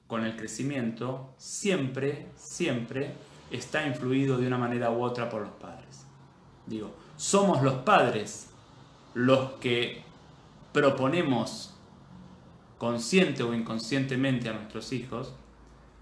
con 0.06 0.24
el 0.24 0.36
crecimiento, 0.36 1.32
siempre, 1.38 2.28
siempre 2.36 3.14
está 3.50 3.86
influido 3.86 4.36
de 4.36 4.46
una 4.46 4.58
manera 4.58 4.90
u 4.90 5.02
otra 5.02 5.30
por 5.30 5.40
los 5.40 5.52
padres. 5.52 6.06
Digo, 6.66 6.94
somos 7.16 7.62
los 7.62 7.76
padres 7.76 8.50
los 9.14 9.52
que 9.52 10.02
proponemos 10.74 11.74
consciente 12.76 13.42
o 13.42 13.54
inconscientemente 13.54 14.50
a 14.50 14.52
nuestros 14.52 14.92
hijos 14.92 15.32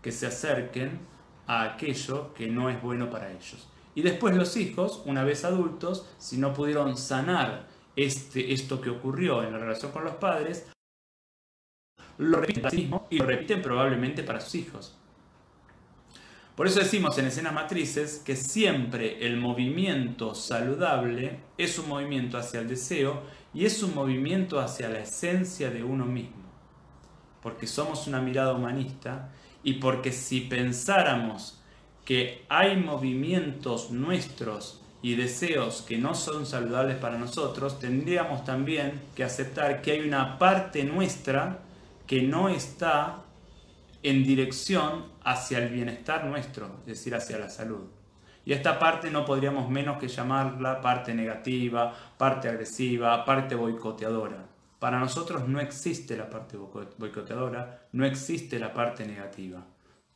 que 0.02 0.10
se 0.10 0.26
acerquen 0.26 0.98
a 1.46 1.62
aquello 1.62 2.34
que 2.34 2.48
no 2.48 2.68
es 2.70 2.82
bueno 2.82 3.08
para 3.08 3.30
ellos. 3.30 3.68
Y 3.94 4.02
después 4.02 4.34
los 4.34 4.56
hijos, 4.56 5.02
una 5.06 5.22
vez 5.22 5.44
adultos, 5.44 6.06
si 6.18 6.38
no 6.38 6.52
pudieron 6.52 6.96
sanar 6.96 7.75
este, 7.96 8.52
esto 8.52 8.80
que 8.80 8.90
ocurrió 8.90 9.42
en 9.42 9.52
la 9.52 9.58
relación 9.58 9.90
con 9.90 10.04
los 10.04 10.14
padres, 10.14 10.70
lo 12.18 12.38
repiten 12.38 12.70
sí 12.70 12.76
mismo 12.76 13.06
y 13.10 13.18
lo 13.18 13.26
repiten 13.26 13.62
probablemente 13.62 14.22
para 14.22 14.40
sus 14.40 14.54
hijos. 14.54 14.98
Por 16.54 16.66
eso 16.66 16.80
decimos 16.80 17.18
en 17.18 17.26
escenas 17.26 17.52
matrices 17.52 18.22
que 18.24 18.34
siempre 18.34 19.26
el 19.26 19.36
movimiento 19.36 20.34
saludable 20.34 21.40
es 21.58 21.78
un 21.78 21.88
movimiento 21.88 22.38
hacia 22.38 22.60
el 22.60 22.68
deseo 22.68 23.22
y 23.52 23.66
es 23.66 23.82
un 23.82 23.94
movimiento 23.94 24.58
hacia 24.58 24.88
la 24.88 25.00
esencia 25.00 25.70
de 25.70 25.84
uno 25.84 26.06
mismo. 26.06 26.46
Porque 27.42 27.66
somos 27.66 28.06
una 28.06 28.22
mirada 28.22 28.54
humanista 28.54 29.32
y 29.62 29.74
porque 29.74 30.12
si 30.12 30.40
pensáramos 30.40 31.62
que 32.06 32.46
hay 32.48 32.76
movimientos 32.76 33.90
nuestros 33.90 34.80
y 35.06 35.14
deseos 35.14 35.82
que 35.82 35.98
no 35.98 36.16
son 36.16 36.46
saludables 36.46 36.96
para 36.96 37.16
nosotros, 37.16 37.78
tendríamos 37.78 38.44
también 38.44 39.02
que 39.14 39.22
aceptar 39.22 39.80
que 39.80 39.92
hay 39.92 40.00
una 40.00 40.36
parte 40.36 40.82
nuestra 40.82 41.60
que 42.08 42.22
no 42.22 42.48
está 42.48 43.22
en 44.02 44.24
dirección 44.24 45.04
hacia 45.22 45.58
el 45.58 45.68
bienestar 45.68 46.24
nuestro, 46.24 46.78
es 46.80 46.86
decir, 46.86 47.14
hacia 47.14 47.38
la 47.38 47.48
salud. 47.48 47.84
Y 48.44 48.52
esta 48.52 48.80
parte 48.80 49.08
no 49.08 49.24
podríamos 49.24 49.70
menos 49.70 49.98
que 49.98 50.08
llamarla 50.08 50.80
parte 50.80 51.14
negativa, 51.14 51.94
parte 52.18 52.48
agresiva, 52.48 53.24
parte 53.24 53.54
boicoteadora. 53.54 54.44
Para 54.80 54.98
nosotros 54.98 55.46
no 55.46 55.60
existe 55.60 56.16
la 56.16 56.28
parte 56.28 56.56
boicoteadora, 56.56 57.86
no 57.92 58.04
existe 58.04 58.58
la 58.58 58.74
parte 58.74 59.06
negativa. 59.06 59.64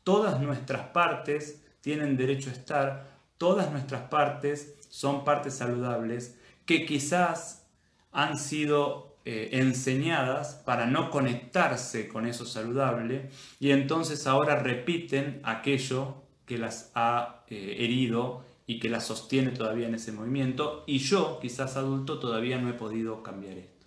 Todas 0.02 0.40
nuestras 0.40 0.88
partes 0.88 1.64
tienen 1.80 2.16
derecho 2.16 2.50
a 2.50 2.54
estar, 2.54 3.20
todas 3.38 3.70
nuestras 3.70 4.02
partes 4.08 4.78
son 4.90 5.24
partes 5.24 5.54
saludables 5.54 6.36
que 6.66 6.84
quizás 6.84 7.66
han 8.12 8.36
sido 8.36 9.16
eh, 9.24 9.50
enseñadas 9.52 10.54
para 10.54 10.86
no 10.86 11.10
conectarse 11.10 12.08
con 12.08 12.26
eso 12.26 12.44
saludable 12.44 13.30
y 13.60 13.70
entonces 13.70 14.26
ahora 14.26 14.56
repiten 14.56 15.40
aquello 15.44 16.16
que 16.44 16.58
las 16.58 16.90
ha 16.94 17.44
eh, 17.48 17.76
herido 17.78 18.44
y 18.66 18.78
que 18.78 18.88
las 18.88 19.06
sostiene 19.06 19.50
todavía 19.52 19.88
en 19.88 19.94
ese 19.94 20.12
movimiento 20.12 20.84
y 20.86 20.98
yo, 20.98 21.38
quizás 21.40 21.76
adulto, 21.76 22.18
todavía 22.18 22.58
no 22.58 22.68
he 22.68 22.74
podido 22.74 23.22
cambiar 23.22 23.58
esto. 23.58 23.86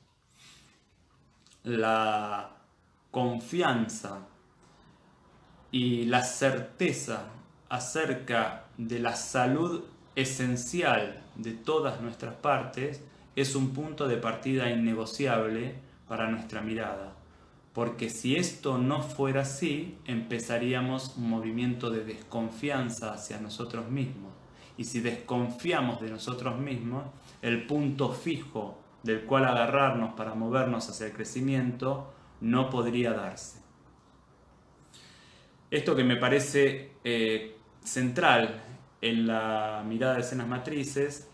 La 1.63 2.57
confianza 3.11 4.27
y 5.71 6.05
la 6.05 6.23
certeza 6.23 7.27
acerca 7.69 8.65
de 8.77 8.99
la 8.99 9.15
salud 9.15 9.83
esencial 10.15 11.21
de 11.35 11.51
todas 11.51 12.01
nuestras 12.01 12.35
partes 12.35 13.01
es 13.35 13.55
un 13.55 13.73
punto 13.73 14.07
de 14.07 14.17
partida 14.17 14.69
innegociable 14.69 15.75
para 16.07 16.29
nuestra 16.29 16.61
mirada. 16.61 17.13
Porque 17.73 18.09
si 18.09 18.35
esto 18.35 18.77
no 18.77 19.01
fuera 19.01 19.41
así, 19.41 19.97
empezaríamos 20.05 21.15
un 21.17 21.29
movimiento 21.29 21.89
de 21.89 22.03
desconfianza 22.03 23.13
hacia 23.13 23.39
nosotros 23.39 23.89
mismos. 23.89 24.31
Y 24.77 24.83
si 24.83 24.99
desconfiamos 24.99 25.99
de 25.99 26.11
nosotros 26.11 26.59
mismos, 26.59 27.05
el 27.41 27.65
punto 27.65 28.11
fijo 28.13 28.79
del 29.01 29.25
cual 29.25 29.45
agarrarnos 29.45 30.13
para 30.13 30.35
movernos 30.35 30.87
hacia 30.89 31.07
el 31.07 31.13
crecimiento 31.13 32.13
no 32.41 32.69
podría 32.69 33.13
darse. 33.13 33.59
Esto 35.71 35.95
que 35.95 36.03
me 36.03 36.17
parece 36.17 36.91
eh, 37.03 37.57
central 37.83 38.61
en 39.03 39.27
la 39.27 39.83
mirada 39.85 40.15
de 40.15 40.21
escenas 40.21 40.47
matrices, 40.47 41.27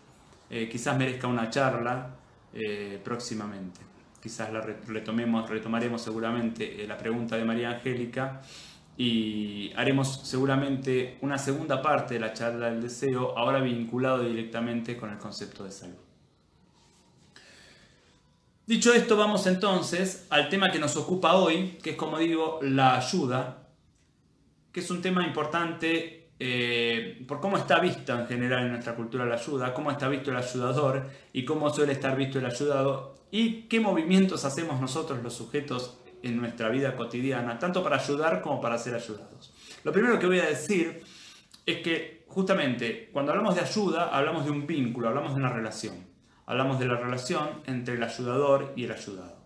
eh, 0.50 0.68
quizás 0.68 0.98
merezca 0.98 1.28
una 1.28 1.48
charla 1.50 2.10
eh, 2.52 3.00
próximamente. 3.02 3.80
Quizás 4.20 4.52
la 4.52 4.60
retomemos, 4.60 5.48
retomaremos 5.48 6.02
seguramente 6.02 6.84
la 6.86 6.98
pregunta 6.98 7.36
de 7.36 7.44
María 7.44 7.70
Angélica 7.70 8.42
y 8.96 9.72
haremos 9.76 10.20
seguramente 10.24 11.16
una 11.22 11.38
segunda 11.38 11.80
parte 11.80 12.14
de 12.14 12.20
la 12.20 12.32
charla 12.32 12.70
del 12.70 12.82
deseo, 12.82 13.38
ahora 13.38 13.60
vinculado 13.60 14.22
directamente 14.24 14.96
con 14.96 15.10
el 15.10 15.18
concepto 15.18 15.64
de 15.64 15.70
salud. 15.70 15.94
Dicho 18.66 18.92
esto, 18.92 19.16
vamos 19.16 19.46
entonces 19.46 20.26
al 20.28 20.48
tema 20.48 20.70
que 20.70 20.80
nos 20.80 20.96
ocupa 20.96 21.34
hoy, 21.34 21.78
que 21.82 21.90
es 21.90 21.96
como 21.96 22.18
digo, 22.18 22.58
la 22.62 22.96
ayuda 22.96 23.60
que 24.72 24.80
es 24.80 24.90
un 24.90 25.02
tema 25.02 25.26
importante 25.26 26.19
eh, 26.42 27.22
por 27.28 27.38
cómo 27.38 27.58
está 27.58 27.78
visto 27.80 28.18
en 28.18 28.26
general 28.26 28.64
en 28.64 28.70
nuestra 28.72 28.94
cultura 28.94 29.26
la 29.26 29.34
ayuda, 29.34 29.74
cómo 29.74 29.90
está 29.90 30.08
visto 30.08 30.30
el 30.30 30.38
ayudador 30.38 31.06
y 31.34 31.44
cómo 31.44 31.68
suele 31.68 31.92
estar 31.92 32.16
visto 32.16 32.38
el 32.38 32.46
ayudado 32.46 33.14
y 33.30 33.62
qué 33.68 33.78
movimientos 33.78 34.46
hacemos 34.46 34.80
nosotros 34.80 35.22
los 35.22 35.34
sujetos 35.34 35.98
en 36.22 36.38
nuestra 36.38 36.70
vida 36.70 36.96
cotidiana, 36.96 37.58
tanto 37.58 37.82
para 37.82 37.96
ayudar 37.96 38.40
como 38.40 38.58
para 38.58 38.78
ser 38.78 38.94
ayudados. 38.94 39.52
Lo 39.84 39.92
primero 39.92 40.18
que 40.18 40.26
voy 40.26 40.40
a 40.40 40.46
decir 40.46 41.02
es 41.66 41.82
que 41.82 42.24
justamente 42.26 43.10
cuando 43.12 43.32
hablamos 43.32 43.54
de 43.54 43.60
ayuda 43.60 44.08
hablamos 44.08 44.46
de 44.46 44.50
un 44.50 44.66
vínculo, 44.66 45.08
hablamos 45.08 45.34
de 45.34 45.40
una 45.40 45.52
relación, 45.52 46.06
hablamos 46.46 46.78
de 46.78 46.86
la 46.86 46.96
relación 46.96 47.60
entre 47.66 47.96
el 47.96 48.02
ayudador 48.02 48.72
y 48.76 48.84
el 48.84 48.92
ayudado. 48.92 49.40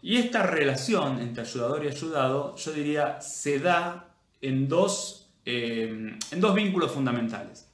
Y 0.00 0.16
esta 0.16 0.42
relación 0.42 1.20
entre 1.20 1.42
ayudador 1.42 1.84
y 1.84 1.88
ayudado, 1.88 2.56
yo 2.56 2.72
diría, 2.72 3.20
se 3.20 3.58
da 3.58 4.14
en 4.40 4.68
dos, 4.68 5.27
eh, 5.50 6.18
en 6.30 6.40
dos 6.42 6.54
vínculos 6.54 6.92
fundamentales. 6.92 7.66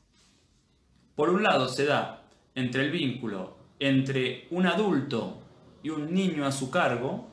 Por 1.17 1.29
un 1.29 1.43
lado 1.43 1.69
se 1.69 1.87
da 1.87 2.23
entre 2.55 2.85
el 2.85 2.93
vínculo 2.93 3.57
entre 3.81 4.47
un 4.53 4.65
adulto 4.67 5.39
y 5.83 5.91
un 5.91 6.15
niño 6.15 6.47
a 6.47 6.53
su 6.53 6.71
cargo, 6.71 7.27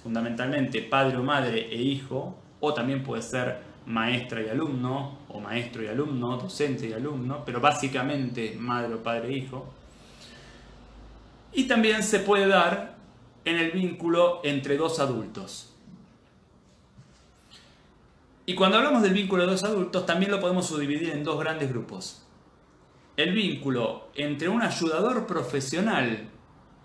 fundamentalmente 0.00 0.80
padre 0.82 1.16
o 1.16 1.24
madre 1.24 1.74
e 1.74 1.82
hijo, 1.82 2.36
o 2.60 2.72
también 2.72 3.02
puede 3.02 3.22
ser 3.22 3.58
maestra 3.86 4.40
y 4.42 4.48
alumno, 4.48 5.18
o 5.28 5.40
maestro 5.40 5.82
y 5.82 5.88
alumno, 5.88 6.36
docente 6.36 6.88
y 6.88 6.92
alumno, 6.92 7.42
pero 7.44 7.60
básicamente 7.60 8.56
madre 8.56 8.94
o 8.94 9.02
padre 9.02 9.30
e 9.30 9.38
hijo. 9.38 9.66
Y 11.52 11.64
también 11.64 12.04
se 12.04 12.20
puede 12.20 12.46
dar 12.46 12.94
en 13.44 13.56
el 13.56 13.72
vínculo 13.72 14.40
entre 14.44 14.76
dos 14.76 15.00
adultos, 15.00 15.69
y 18.50 18.54
cuando 18.56 18.78
hablamos 18.78 19.02
del 19.02 19.12
vínculo 19.12 19.44
de 19.44 19.52
dos 19.52 19.62
adultos, 19.62 20.04
también 20.04 20.32
lo 20.32 20.40
podemos 20.40 20.66
subdividir 20.66 21.10
en 21.10 21.22
dos 21.22 21.38
grandes 21.38 21.68
grupos. 21.68 22.26
El 23.16 23.32
vínculo 23.32 24.08
entre 24.16 24.48
un 24.48 24.60
ayudador 24.60 25.24
profesional 25.24 26.28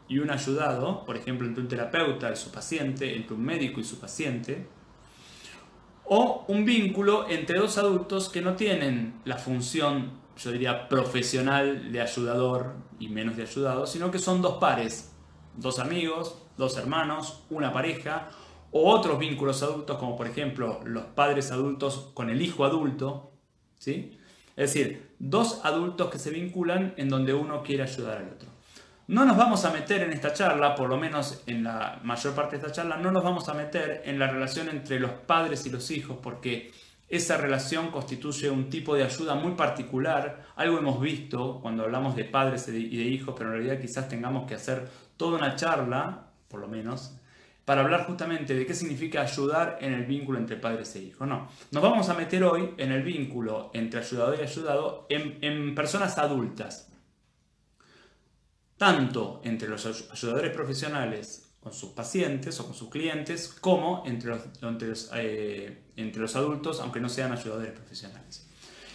y 0.07 0.19
un 0.19 0.29
ayudado, 0.29 1.03
por 1.05 1.17
ejemplo, 1.17 1.47
entre 1.47 1.63
un 1.63 1.67
terapeuta 1.67 2.31
y 2.31 2.35
su 2.35 2.51
paciente, 2.51 3.15
entre 3.15 3.33
un 3.33 3.43
médico 3.43 3.79
y 3.79 3.83
su 3.83 3.99
paciente, 3.99 4.67
o 6.03 6.45
un 6.49 6.65
vínculo 6.65 7.27
entre 7.27 7.59
dos 7.59 7.79
adultos 7.79 8.29
que 8.29 8.41
no 8.43 8.53
tienen 8.53 9.15
la 9.25 9.37
función, 9.37 10.11
yo 10.37 10.51
diría, 10.51 10.87
profesional 10.87 11.91
de 11.91 11.99
ayudador 11.99 12.75
y 12.99 13.09
menos 13.09 13.37
de 13.37 13.41
ayudado, 13.41 13.87
sino 13.87 14.11
que 14.11 14.19
son 14.19 14.43
dos 14.43 14.57
pares, 14.57 15.15
dos 15.55 15.79
amigos, 15.79 16.37
dos 16.57 16.77
hermanos, 16.77 17.41
una 17.49 17.73
pareja 17.73 18.29
o 18.77 18.89
otros 18.89 19.17
vínculos 19.17 19.63
adultos, 19.63 19.97
como 19.97 20.17
por 20.17 20.27
ejemplo 20.27 20.81
los 20.83 21.05
padres 21.05 21.49
adultos 21.49 22.11
con 22.13 22.29
el 22.29 22.41
hijo 22.41 22.65
adulto, 22.65 23.31
¿sí? 23.79 24.19
Es 24.57 24.73
decir, 24.73 25.11
dos 25.17 25.61
adultos 25.63 26.09
que 26.09 26.19
se 26.19 26.29
vinculan 26.29 26.93
en 26.97 27.07
donde 27.07 27.33
uno 27.33 27.63
quiere 27.63 27.83
ayudar 27.83 28.17
al 28.17 28.33
otro. 28.33 28.49
No 29.07 29.23
nos 29.23 29.37
vamos 29.37 29.63
a 29.63 29.71
meter 29.71 30.01
en 30.01 30.11
esta 30.11 30.33
charla, 30.33 30.75
por 30.75 30.89
lo 30.89 30.97
menos 30.97 31.41
en 31.47 31.63
la 31.63 32.01
mayor 32.03 32.35
parte 32.35 32.57
de 32.57 32.63
esta 32.63 32.73
charla, 32.73 32.97
no 32.97 33.13
nos 33.13 33.23
vamos 33.23 33.47
a 33.47 33.53
meter 33.53 34.01
en 34.03 34.19
la 34.19 34.27
relación 34.27 34.67
entre 34.67 34.99
los 34.99 35.11
padres 35.11 35.65
y 35.65 35.69
los 35.69 35.89
hijos, 35.89 36.17
porque 36.21 36.73
esa 37.07 37.37
relación 37.37 37.91
constituye 37.91 38.49
un 38.49 38.69
tipo 38.69 38.93
de 38.93 39.05
ayuda 39.05 39.35
muy 39.35 39.53
particular. 39.53 40.47
Algo 40.57 40.79
hemos 40.79 40.99
visto 40.99 41.61
cuando 41.61 41.83
hablamos 41.83 42.17
de 42.17 42.25
padres 42.25 42.67
y 42.67 42.97
de 42.97 43.03
hijos, 43.03 43.35
pero 43.37 43.51
en 43.51 43.55
realidad 43.55 43.79
quizás 43.79 44.09
tengamos 44.09 44.45
que 44.45 44.55
hacer 44.55 44.85
toda 45.15 45.37
una 45.37 45.55
charla, 45.55 46.27
por 46.49 46.59
lo 46.59 46.67
menos, 46.67 47.15
para 47.65 47.81
hablar 47.81 48.05
justamente 48.05 48.53
de 48.53 48.65
qué 48.65 48.75
significa 48.75 49.21
ayudar 49.21 49.79
en 49.81 49.93
el 49.93 50.05
vínculo 50.05 50.37
entre 50.37 50.55
padres 50.55 50.95
e 50.95 51.01
hijos. 51.01 51.27
No, 51.27 51.49
nos 51.71 51.83
vamos 51.83 52.07
a 52.09 52.13
meter 52.13 52.43
hoy 52.43 52.75
en 52.77 52.91
el 52.91 53.01
vínculo 53.01 53.71
entre 53.73 53.99
ayudador 53.99 54.37
y 54.39 54.43
ayudado 54.43 55.07
en, 55.09 55.73
personas 55.73 56.17
adultas, 56.19 56.91
tanto 58.77 59.41
entre 59.43 59.67
los 59.67 59.85
ayudadores 59.85 60.51
profesionales 60.51 61.53
con 61.59 61.73
sus 61.73 61.89
pacientes 61.89 62.59
o 62.59 62.65
con 62.65 62.75
sus 62.75 62.89
clientes, 62.89 63.47
como 63.59 64.03
entre 64.05 64.29
los, 64.29 64.41
entre 64.61 64.89
los, 64.89 65.09
eh, 65.15 65.85
entre 65.95 66.21
los 66.21 66.35
adultos, 66.35 66.79
aunque 66.79 66.99
no 66.99 67.09
sean 67.09 67.31
ayudadores 67.31 67.71
profesionales. 67.71 68.47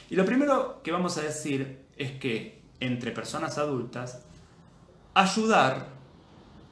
Y 0.09 0.15
lo 0.15 0.25
primero 0.25 0.81
que 0.85 0.93
vamos 0.93 1.19
a 1.19 1.23
decir 1.23 1.87
es 1.97 2.13
que 2.13 2.61
entre 2.79 3.11
personas 3.11 3.59
adultas, 3.59 4.23
ayudar 5.15 5.89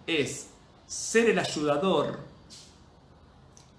es 0.07 0.48
ser 0.89 1.29
el 1.29 1.39
ayudador 1.39 2.19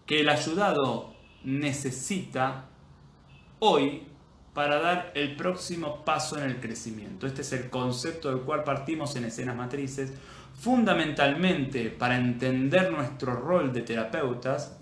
que 0.06 0.22
el 0.22 0.30
ayudado 0.30 1.12
necesita 1.44 2.66
hoy 3.58 4.04
para 4.54 4.80
dar 4.80 5.12
el 5.16 5.36
próximo 5.36 6.06
paso 6.06 6.38
en 6.38 6.44
el 6.44 6.60
crecimiento. 6.60 7.26
Este 7.26 7.42
es 7.42 7.52
el 7.54 7.72
concepto 7.72 8.30
del 8.30 8.42
cual 8.42 8.64
partimos 8.64 9.16
en 9.16 9.26
escenas 9.26 9.56
matrices, 9.56 10.14
fundamentalmente 10.60 11.90
para 11.90 12.16
entender 12.16 12.92
nuestro 12.92 13.36
rol 13.36 13.74
de 13.74 13.82
terapeutas, 13.82 14.78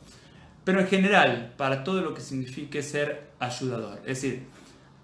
pero 0.65 0.81
en 0.81 0.87
general 0.87 1.53
para 1.55 1.85
todo 1.85 2.01
lo 2.01 2.13
que 2.13 2.21
signifique 2.21 2.83
ser 2.83 3.31
ayudador. 3.39 3.99
Es 3.99 4.21
decir, 4.21 4.47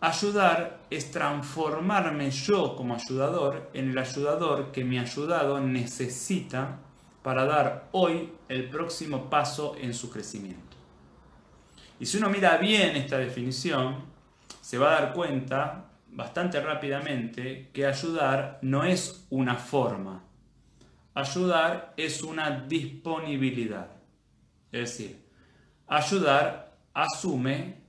ayudar 0.02 0.82
es 0.90 1.10
transformarme 1.10 2.32
yo 2.32 2.76
como 2.76 2.96
ayudador 2.96 3.70
en 3.74 3.92
el 3.92 3.98
ayudador 3.98 4.74
que 4.74 4.84
mi 4.84 5.00
ayudado 5.00 5.62
necesita 5.62 6.80
para 7.24 7.46
dar 7.46 7.90
hoy 7.94 8.34
el 8.50 8.70
próximo 8.70 9.30
paso 9.30 9.76
en 9.80 9.94
su 9.94 10.12
crecimiento. 10.12 10.78
Y 12.00 12.06
si 12.06 12.18
uno 12.18 12.30
mira 12.30 12.58
bien 12.58 12.96
esta 12.96 13.18
definición, 13.18 14.04
se 14.62 14.78
va 14.78 14.90
a 14.90 15.02
dar 15.02 15.14
cuenta 15.14 15.86
bastante 16.08 16.60
rápidamente 16.62 17.70
que 17.74 17.86
ayudar 17.86 18.60
no 18.62 18.84
es 18.84 19.26
una 19.30 19.56
forma. 19.56 20.24
Ayudar 21.14 21.94
es 21.96 22.22
una 22.24 22.50
disponibilidad. 22.52 23.90
Es 24.72 24.98
decir, 24.98 25.26
ayudar 25.88 26.78
asume 26.94 27.84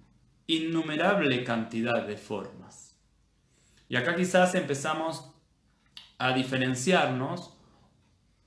innumerable 0.47 1.43
cantidad 1.43 2.07
de 2.07 2.17
formas. 2.17 2.97
Y 3.89 3.97
acá 3.97 4.15
quizás 4.15 4.55
empezamos 4.55 5.31
a 6.19 6.33
diferenciarnos 6.33 7.57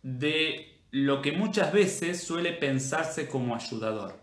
de 0.02 0.77
lo 0.92 1.22
que 1.22 1.32
muchas 1.32 1.74
veces 1.74 2.24
suele 2.24 2.54
pensarse 2.54 3.28
como 3.28 3.56
ayudador. 3.56 4.20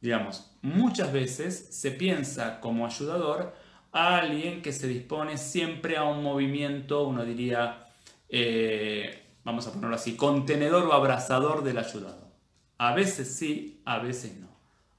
Digamos, 0.00 0.50
muchas 0.62 1.12
veces 1.12 1.68
se 1.70 1.90
piensa 1.90 2.60
como 2.60 2.86
ayudador 2.86 3.54
a 3.92 4.18
alguien 4.18 4.62
que 4.62 4.72
se 4.72 4.88
dispone 4.88 5.38
siempre 5.38 5.96
a 5.96 6.04
un 6.04 6.22
movimiento, 6.22 7.06
uno 7.06 7.24
diría, 7.24 7.88
eh, 8.28 9.22
vamos 9.44 9.66
a 9.66 9.72
ponerlo 9.72 9.96
así, 9.96 10.16
contenedor 10.16 10.86
o 10.86 10.92
abrazador 10.92 11.64
del 11.64 11.78
ayudado. 11.78 12.30
A 12.78 12.94
veces 12.94 13.34
sí, 13.34 13.80
a 13.84 13.98
veces 13.98 14.36
no. 14.38 14.48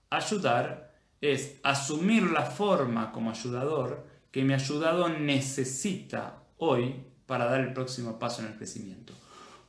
Ayudar 0.09 0.95
es 1.21 1.59
asumir 1.63 2.23
la 2.23 2.43
forma 2.43 3.11
como 3.11 3.29
ayudador 3.29 4.07
que 4.31 4.43
mi 4.43 4.53
ayudado 4.53 5.09
necesita 5.09 6.43
hoy 6.57 7.03
para 7.25 7.45
dar 7.45 7.61
el 7.61 7.73
próximo 7.73 8.17
paso 8.17 8.41
en 8.41 8.47
el 8.47 8.57
crecimiento. 8.57 9.13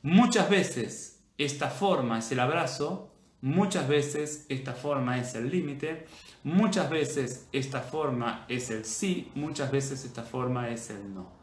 Muchas 0.01 0.49
veces 0.49 1.25
esta 1.37 1.69
forma 1.69 2.19
es 2.19 2.31
el 2.31 2.39
abrazo, 2.39 3.13
muchas 3.41 3.85
veces 3.87 4.45
esta 4.47 4.73
forma 4.73 5.19
es 5.19 5.35
el 5.35 5.49
límite, 5.49 6.05
muchas 6.43 6.89
veces 6.89 7.49
esta 7.51 7.81
forma 7.81 8.45
es 8.47 8.69
el 8.69 8.85
sí, 8.85 9.29
muchas 9.35 9.69
veces 9.71 10.05
esta 10.05 10.23
forma 10.23 10.69
es 10.69 10.89
el 10.89 11.13
no. 11.13 11.39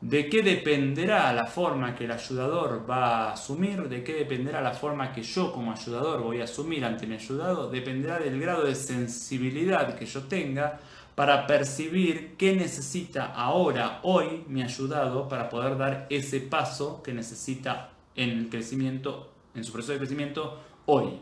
¿De 0.00 0.30
qué 0.30 0.42
dependerá 0.42 1.32
la 1.32 1.46
forma 1.46 1.96
que 1.96 2.04
el 2.04 2.12
ayudador 2.12 2.88
va 2.88 3.28
a 3.28 3.32
asumir? 3.32 3.88
¿De 3.88 4.04
qué 4.04 4.14
dependerá 4.14 4.60
la 4.62 4.72
forma 4.72 5.12
que 5.12 5.22
yo 5.22 5.52
como 5.52 5.72
ayudador 5.72 6.22
voy 6.22 6.40
a 6.40 6.44
asumir 6.44 6.84
ante 6.84 7.08
mi 7.08 7.16
ayudado? 7.16 7.68
Dependerá 7.68 8.20
del 8.20 8.40
grado 8.40 8.64
de 8.64 8.76
sensibilidad 8.76 9.96
que 9.96 10.06
yo 10.06 10.22
tenga 10.22 10.78
para 11.20 11.46
percibir 11.46 12.34
qué 12.38 12.56
necesita 12.56 13.26
ahora, 13.26 14.00
hoy, 14.04 14.42
mi 14.48 14.62
ayudado 14.62 15.28
para 15.28 15.50
poder 15.50 15.76
dar 15.76 16.06
ese 16.08 16.40
paso 16.40 17.02
que 17.02 17.12
necesita 17.12 17.90
en 18.16 18.30
el 18.30 18.48
crecimiento, 18.48 19.30
en 19.54 19.62
su 19.62 19.70
proceso 19.70 19.92
de 19.92 19.98
crecimiento 19.98 20.58
hoy. 20.86 21.20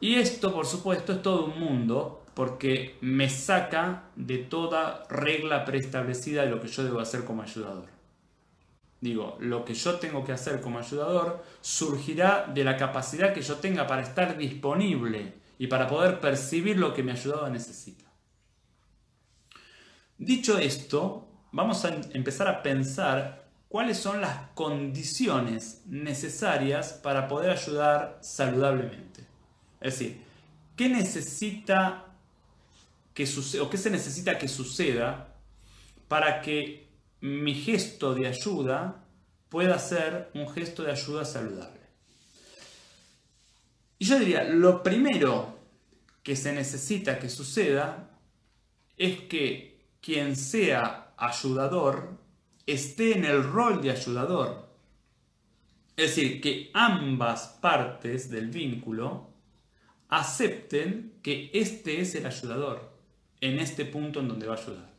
Y 0.00 0.16
esto, 0.16 0.52
por 0.52 0.66
supuesto, 0.66 1.14
es 1.14 1.22
todo 1.22 1.46
un 1.46 1.58
mundo 1.58 2.22
porque 2.34 2.98
me 3.00 3.30
saca 3.30 4.10
de 4.16 4.36
toda 4.36 5.04
regla 5.08 5.64
preestablecida 5.64 6.42
de 6.42 6.50
lo 6.50 6.60
que 6.60 6.68
yo 6.68 6.84
debo 6.84 7.00
hacer 7.00 7.24
como 7.24 7.40
ayudador. 7.40 7.86
Digo, 9.00 9.38
lo 9.40 9.64
que 9.64 9.72
yo 9.72 9.94
tengo 9.94 10.24
que 10.24 10.32
hacer 10.32 10.60
como 10.60 10.78
ayudador 10.78 11.42
surgirá 11.62 12.46
de 12.52 12.64
la 12.64 12.76
capacidad 12.76 13.32
que 13.32 13.40
yo 13.40 13.56
tenga 13.56 13.86
para 13.86 14.02
estar 14.02 14.36
disponible 14.36 15.40
y 15.56 15.68
para 15.68 15.86
poder 15.86 16.20
percibir 16.20 16.78
lo 16.78 16.92
que 16.92 17.02
mi 17.02 17.12
ayudado 17.12 17.48
necesita. 17.48 18.09
Dicho 20.20 20.58
esto, 20.58 21.26
vamos 21.50 21.82
a 21.86 21.98
empezar 22.12 22.46
a 22.46 22.62
pensar 22.62 23.48
cuáles 23.70 23.96
son 23.96 24.20
las 24.20 24.50
condiciones 24.50 25.80
necesarias 25.86 26.92
para 26.92 27.26
poder 27.26 27.48
ayudar 27.48 28.18
saludablemente. 28.20 29.24
Es 29.80 29.98
decir, 29.98 30.20
¿qué 30.76 30.90
necesita 30.90 32.04
que 33.14 33.26
suceda 33.26 33.62
o 33.62 33.70
qué 33.70 33.78
se 33.78 33.88
necesita 33.88 34.36
que 34.36 34.46
suceda 34.46 35.38
para 36.06 36.42
que 36.42 36.86
mi 37.22 37.54
gesto 37.54 38.14
de 38.14 38.26
ayuda 38.26 39.02
pueda 39.48 39.78
ser 39.78 40.30
un 40.34 40.50
gesto 40.50 40.82
de 40.82 40.92
ayuda 40.92 41.24
saludable? 41.24 41.80
Y 43.98 44.04
yo 44.04 44.18
diría, 44.18 44.44
lo 44.44 44.82
primero 44.82 45.58
que 46.22 46.36
se 46.36 46.52
necesita 46.52 47.18
que 47.18 47.30
suceda 47.30 48.10
es 48.98 49.20
que 49.20 49.69
quien 50.00 50.36
sea 50.36 51.12
ayudador 51.16 52.18
esté 52.66 53.16
en 53.16 53.24
el 53.24 53.42
rol 53.42 53.82
de 53.82 53.90
ayudador. 53.90 54.68
Es 55.96 56.16
decir, 56.16 56.40
que 56.40 56.70
ambas 56.72 57.58
partes 57.60 58.30
del 58.30 58.48
vínculo 58.48 59.28
acepten 60.08 61.18
que 61.22 61.50
este 61.52 62.00
es 62.00 62.14
el 62.14 62.26
ayudador 62.26 62.90
en 63.40 63.58
este 63.58 63.84
punto 63.84 64.20
en 64.20 64.28
donde 64.28 64.46
va 64.46 64.54
a 64.54 64.58
ayudar. 64.58 64.90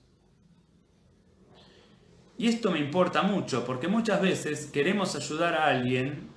Y 2.38 2.48
esto 2.48 2.72
me 2.72 2.80
importa 2.80 3.22
mucho 3.22 3.66
porque 3.66 3.88
muchas 3.88 4.22
veces 4.22 4.66
queremos 4.68 5.16
ayudar 5.16 5.54
a 5.54 5.68
alguien 5.68 6.30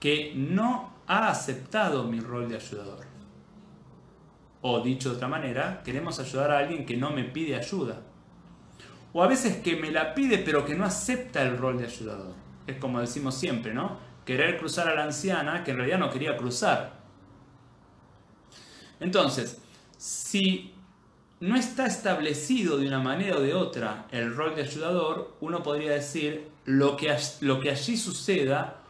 que 0.00 0.32
no 0.34 0.92
ha 1.06 1.28
aceptado 1.28 2.04
mi 2.04 2.20
rol 2.20 2.48
de 2.48 2.56
ayudador. 2.56 3.15
O 4.62 4.80
dicho 4.80 5.10
de 5.10 5.16
otra 5.16 5.28
manera, 5.28 5.82
queremos 5.84 6.18
ayudar 6.18 6.50
a 6.50 6.58
alguien 6.58 6.86
que 6.86 6.96
no 6.96 7.10
me 7.10 7.24
pide 7.24 7.56
ayuda. 7.56 8.02
O 9.12 9.22
a 9.22 9.28
veces 9.28 9.56
que 9.58 9.76
me 9.76 9.90
la 9.90 10.14
pide 10.14 10.38
pero 10.38 10.64
que 10.64 10.74
no 10.74 10.84
acepta 10.84 11.42
el 11.42 11.56
rol 11.56 11.78
de 11.78 11.84
ayudador. 11.84 12.34
Es 12.66 12.78
como 12.78 13.00
decimos 13.00 13.34
siempre, 13.34 13.72
¿no? 13.72 13.98
Querer 14.24 14.58
cruzar 14.58 14.88
a 14.88 14.94
la 14.94 15.04
anciana 15.04 15.62
que 15.62 15.70
en 15.70 15.76
realidad 15.78 15.98
no 15.98 16.10
quería 16.10 16.36
cruzar. 16.36 17.00
Entonces, 18.98 19.60
si 19.96 20.74
no 21.40 21.56
está 21.56 21.86
establecido 21.86 22.78
de 22.78 22.86
una 22.88 22.98
manera 22.98 23.36
o 23.36 23.40
de 23.40 23.54
otra 23.54 24.06
el 24.10 24.34
rol 24.34 24.54
de 24.54 24.62
ayudador, 24.62 25.36
uno 25.40 25.62
podría 25.62 25.92
decir 25.92 26.48
lo 26.64 26.96
que, 26.96 27.14
lo 27.40 27.60
que 27.60 27.70
allí 27.70 27.96
suceda 27.96 28.82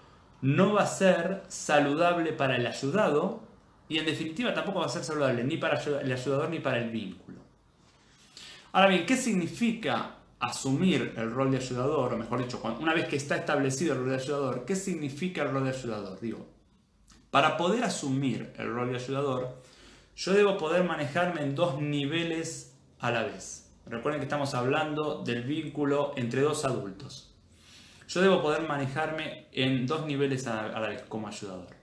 no 0.43 0.75
va 0.75 0.83
a 0.83 0.87
ser 0.87 1.43
saludable 1.49 2.33
para 2.33 2.57
el 2.57 2.67
ayudado 2.67 3.46
y 3.89 3.99
en 3.99 4.07
definitiva 4.07 4.53
tampoco 4.53 4.81
va 4.81 4.87
a 4.87 4.91
ser 4.91 5.05
saludable 5.05 5.45
ni 5.45 5.57
para 5.57 5.81
el 5.81 6.13
ayudador 6.13 6.51
ni 6.51 6.59
para 6.59 6.79
el 6.79 6.91
vínculo. 6.91 7.39
Ahora 8.73 8.89
bien, 8.89 9.07
¿qué 9.07 9.17
significa 9.17 10.17
asumir 10.39 11.15
el 11.17 11.33
rol 11.33 11.51
de 11.51 11.59
ayudador? 11.59 12.13
O 12.13 12.19
mejor 12.19 12.43
dicho, 12.43 12.61
una 12.81 12.93
vez 12.93 13.09
que 13.09 13.17
está 13.17 13.37
establecido 13.37 13.95
el 13.95 14.01
rol 14.01 14.11
de 14.11 14.17
ayudador, 14.17 14.65
¿qué 14.65 14.77
significa 14.77 15.43
el 15.43 15.51
rol 15.51 15.65
de 15.65 15.71
ayudador? 15.71 16.21
Digo, 16.21 16.47
para 17.31 17.57
poder 17.57 17.85
asumir 17.85 18.53
el 18.59 18.73
rol 18.73 18.91
de 18.91 18.97
ayudador, 18.97 19.63
yo 20.17 20.33
debo 20.33 20.59
poder 20.59 20.85
manejarme 20.85 21.43
en 21.43 21.55
dos 21.55 21.81
niveles 21.81 22.75
a 22.99 23.11
la 23.11 23.23
vez. 23.23 23.71
Recuerden 23.87 24.21
que 24.21 24.25
estamos 24.25 24.55
hablando 24.55 25.23
del 25.23 25.43
vínculo 25.45 26.13
entre 26.17 26.41
dos 26.41 26.65
adultos. 26.65 27.33
Yo 28.09 28.21
debo 28.21 28.43
poder 28.43 28.63
manejarme 28.67 29.47
en 29.53 29.87
dos 29.87 30.07
niveles 30.07 30.47
a 30.47 30.69
la 30.69 30.89
vez 30.89 31.03
como 31.09 31.29
ayudador. 31.29 31.76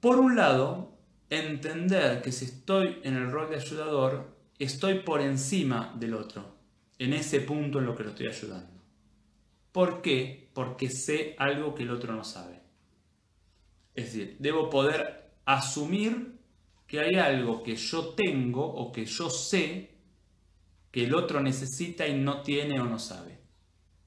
Por 0.00 0.18
un 0.18 0.36
lado, 0.36 0.96
entender 1.28 2.22
que 2.22 2.32
si 2.32 2.44
estoy 2.44 3.00
en 3.02 3.16
el 3.16 3.30
rol 3.30 3.50
de 3.50 3.56
ayudador, 3.56 4.36
estoy 4.58 5.00
por 5.00 5.20
encima 5.20 5.94
del 5.98 6.14
otro, 6.14 6.56
en 6.98 7.12
ese 7.12 7.40
punto 7.40 7.78
en 7.78 7.86
lo 7.86 7.96
que 7.96 8.04
lo 8.04 8.10
estoy 8.10 8.28
ayudando. 8.28 8.82
¿Por 9.72 10.00
qué? 10.00 10.50
Porque 10.54 10.88
sé 10.88 11.34
algo 11.38 11.74
que 11.74 11.82
el 11.82 11.90
otro 11.90 12.14
no 12.14 12.24
sabe. 12.24 12.60
Es 13.94 14.06
decir, 14.12 14.36
debo 14.38 14.70
poder 14.70 15.32
asumir 15.44 16.38
que 16.86 17.00
hay 17.00 17.16
algo 17.16 17.62
que 17.62 17.76
yo 17.76 18.10
tengo 18.14 18.64
o 18.64 18.92
que 18.92 19.04
yo 19.04 19.28
sé 19.28 19.90
que 20.90 21.04
el 21.04 21.14
otro 21.14 21.40
necesita 21.40 22.06
y 22.06 22.18
no 22.18 22.42
tiene 22.42 22.80
o 22.80 22.84
no 22.84 22.98
sabe. 22.98 23.38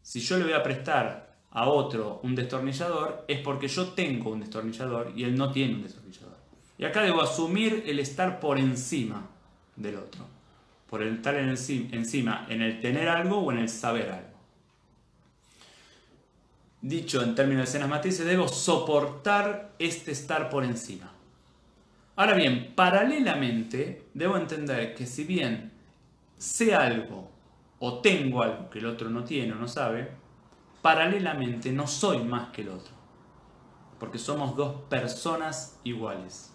Si 0.02 0.20
yo 0.20 0.38
le 0.38 0.46
voy 0.46 0.54
a 0.54 0.64
prestar 0.64 1.31
a 1.52 1.68
otro 1.68 2.20
un 2.24 2.34
destornillador 2.36 3.26
es 3.28 3.40
porque 3.40 3.68
yo 3.68 3.90
tengo 3.90 4.32
un 4.32 4.40
destornillador 4.40 5.14
y 5.16 5.24
él 5.24 5.36
no 5.36 5.52
tiene 5.52 5.76
un 5.76 5.84
destornillador. 5.84 6.38
Y 6.78 6.86
acá 6.86 7.02
debo 7.02 7.22
asumir 7.22 7.84
el 7.86 8.00
estar 8.00 8.40
por 8.40 8.58
encima 8.58 9.28
del 9.76 9.98
otro, 9.98 10.26
por 10.90 11.04
estar 11.04 11.36
en 11.36 11.50
encima 11.50 12.48
en 12.50 12.62
el 12.62 12.80
tener 12.80 13.08
algo 13.10 13.40
o 13.40 13.52
en 13.52 13.60
el 13.60 13.70
saber 13.70 14.10
algo. 14.10 14.32
Dicho 16.82 17.22
en 17.22 17.36
términos 17.36 17.60
de 17.60 17.70
escenas 17.70 17.90
matrices, 17.90 18.26
debo 18.26 18.48
soportar 18.48 19.74
este 19.78 20.12
estar 20.12 20.50
por 20.50 20.64
encima. 20.64 21.12
Ahora 22.16 22.34
bien, 22.34 22.74
paralelamente 22.76 24.08
debo 24.14 24.38
entender 24.38 24.96
que 24.96 25.06
si 25.06 25.24
bien 25.24 25.72
sé 26.38 26.74
algo 26.74 27.30
o 27.80 28.00
tengo 28.00 28.42
algo 28.42 28.70
que 28.70 28.80
el 28.80 28.88
otro 28.88 29.10
no 29.10 29.24
tiene 29.24 29.54
o 29.54 29.56
no 29.56 29.68
sabe, 29.68 30.10
paralelamente 30.82 31.72
no 31.72 31.88
soy 31.88 32.24
más 32.24 32.50
que 32.50 32.62
el 32.62 32.70
otro, 32.70 32.94
porque 34.00 34.18
somos 34.18 34.56
dos 34.56 34.82
personas 34.90 35.80
iguales. 35.84 36.54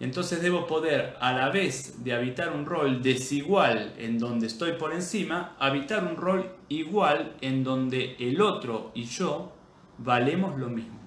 Entonces 0.00 0.42
debo 0.42 0.66
poder, 0.66 1.16
a 1.20 1.32
la 1.32 1.50
vez 1.50 2.02
de 2.02 2.12
habitar 2.12 2.52
un 2.52 2.66
rol 2.66 3.02
desigual 3.02 3.94
en 3.98 4.18
donde 4.18 4.48
estoy 4.48 4.72
por 4.72 4.92
encima, 4.92 5.54
habitar 5.60 6.02
un 6.02 6.16
rol 6.16 6.56
igual 6.68 7.36
en 7.40 7.62
donde 7.62 8.16
el 8.18 8.40
otro 8.40 8.90
y 8.94 9.04
yo 9.04 9.52
valemos 9.98 10.58
lo 10.58 10.68
mismo. 10.68 10.98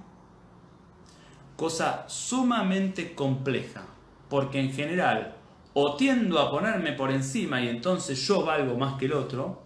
Cosa 1.57 2.07
sumamente 2.07 3.13
compleja, 3.15 3.85
porque 4.29 4.59
en 4.61 4.71
general 4.71 5.35
o 5.73 5.97
tiendo 5.97 6.39
a 6.39 6.49
ponerme 6.49 6.93
por 6.93 7.11
encima 7.11 7.61
y 7.61 7.67
entonces 7.67 8.25
yo 8.25 8.45
valgo 8.45 8.77
más 8.77 8.97
que 8.97 9.07
el 9.07 9.13
otro, 9.13 9.64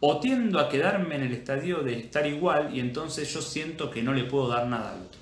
o 0.00 0.18
tiendo 0.18 0.58
a 0.58 0.68
quedarme 0.68 1.16
en 1.16 1.22
el 1.22 1.32
estadio 1.32 1.82
de 1.82 1.98
estar 1.98 2.26
igual 2.26 2.74
y 2.74 2.80
entonces 2.80 3.32
yo 3.32 3.42
siento 3.42 3.90
que 3.90 4.02
no 4.02 4.14
le 4.14 4.24
puedo 4.24 4.48
dar 4.48 4.66
nada 4.66 4.94
al 4.94 5.02
otro. 5.02 5.20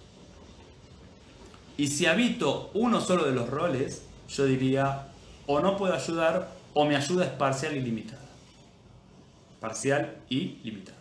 Y 1.76 1.88
si 1.88 2.06
habito 2.06 2.70
uno 2.74 3.00
solo 3.00 3.24
de 3.24 3.32
los 3.32 3.48
roles, 3.48 4.02
yo 4.28 4.46
diría, 4.46 5.08
o 5.46 5.60
no 5.60 5.76
puedo 5.76 5.94
ayudar, 5.94 6.50
o 6.74 6.84
mi 6.84 6.94
ayuda 6.94 7.24
es 7.24 7.30
parcial 7.30 7.76
y 7.76 7.80
limitada. 7.80 8.22
Parcial 9.60 10.16
y 10.28 10.58
limitada. 10.62 10.98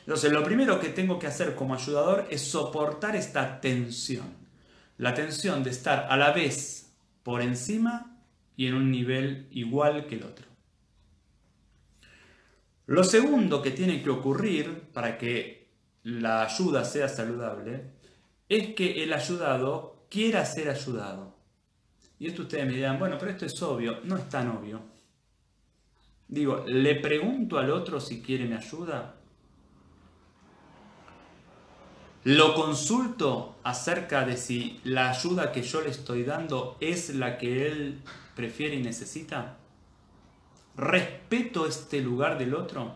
Entonces, 0.00 0.32
lo 0.32 0.44
primero 0.44 0.80
que 0.80 0.90
tengo 0.90 1.18
que 1.18 1.26
hacer 1.26 1.54
como 1.54 1.74
ayudador 1.74 2.26
es 2.30 2.42
soportar 2.42 3.16
esta 3.16 3.60
tensión. 3.60 4.44
la 4.96 5.12
tensión 5.14 5.64
de 5.64 5.70
estar 5.70 6.06
a 6.08 6.16
la 6.16 6.30
vez 6.30 6.92
por 7.24 7.42
encima 7.42 8.16
y 8.56 8.68
en 8.68 8.74
un 8.74 8.92
nivel 8.92 9.48
igual 9.50 10.06
que 10.06 10.14
el 10.14 10.22
otro. 10.22 10.53
Lo 12.86 13.02
segundo 13.02 13.62
que 13.62 13.70
tiene 13.70 14.02
que 14.02 14.10
ocurrir 14.10 14.90
para 14.92 15.16
que 15.16 15.68
la 16.02 16.42
ayuda 16.42 16.84
sea 16.84 17.08
saludable 17.08 17.92
es 18.48 18.74
que 18.74 19.02
el 19.02 19.12
ayudado 19.12 20.06
quiera 20.10 20.44
ser 20.44 20.68
ayudado. 20.68 21.34
Y 22.18 22.26
esto 22.26 22.42
ustedes 22.42 22.66
me 22.66 22.74
dirán, 22.74 22.98
bueno, 22.98 23.16
pero 23.18 23.30
esto 23.30 23.46
es 23.46 23.62
obvio. 23.62 24.00
No 24.04 24.16
es 24.16 24.28
tan 24.28 24.48
obvio. 24.48 24.82
Digo, 26.28 26.64
¿le 26.66 26.96
pregunto 26.96 27.58
al 27.58 27.70
otro 27.70 28.00
si 28.00 28.22
quiere 28.22 28.44
mi 28.44 28.54
ayuda? 28.54 29.16
¿Lo 32.24 32.54
consulto 32.54 33.56
acerca 33.64 34.24
de 34.24 34.36
si 34.36 34.80
la 34.84 35.10
ayuda 35.10 35.52
que 35.52 35.62
yo 35.62 35.82
le 35.82 35.90
estoy 35.90 36.24
dando 36.24 36.76
es 36.80 37.14
la 37.14 37.36
que 37.36 37.66
él 37.66 38.00
prefiere 38.34 38.76
y 38.76 38.82
necesita? 38.82 39.58
¿Respeto 40.76 41.66
este 41.66 42.00
lugar 42.00 42.36
del 42.36 42.54
otro? 42.54 42.92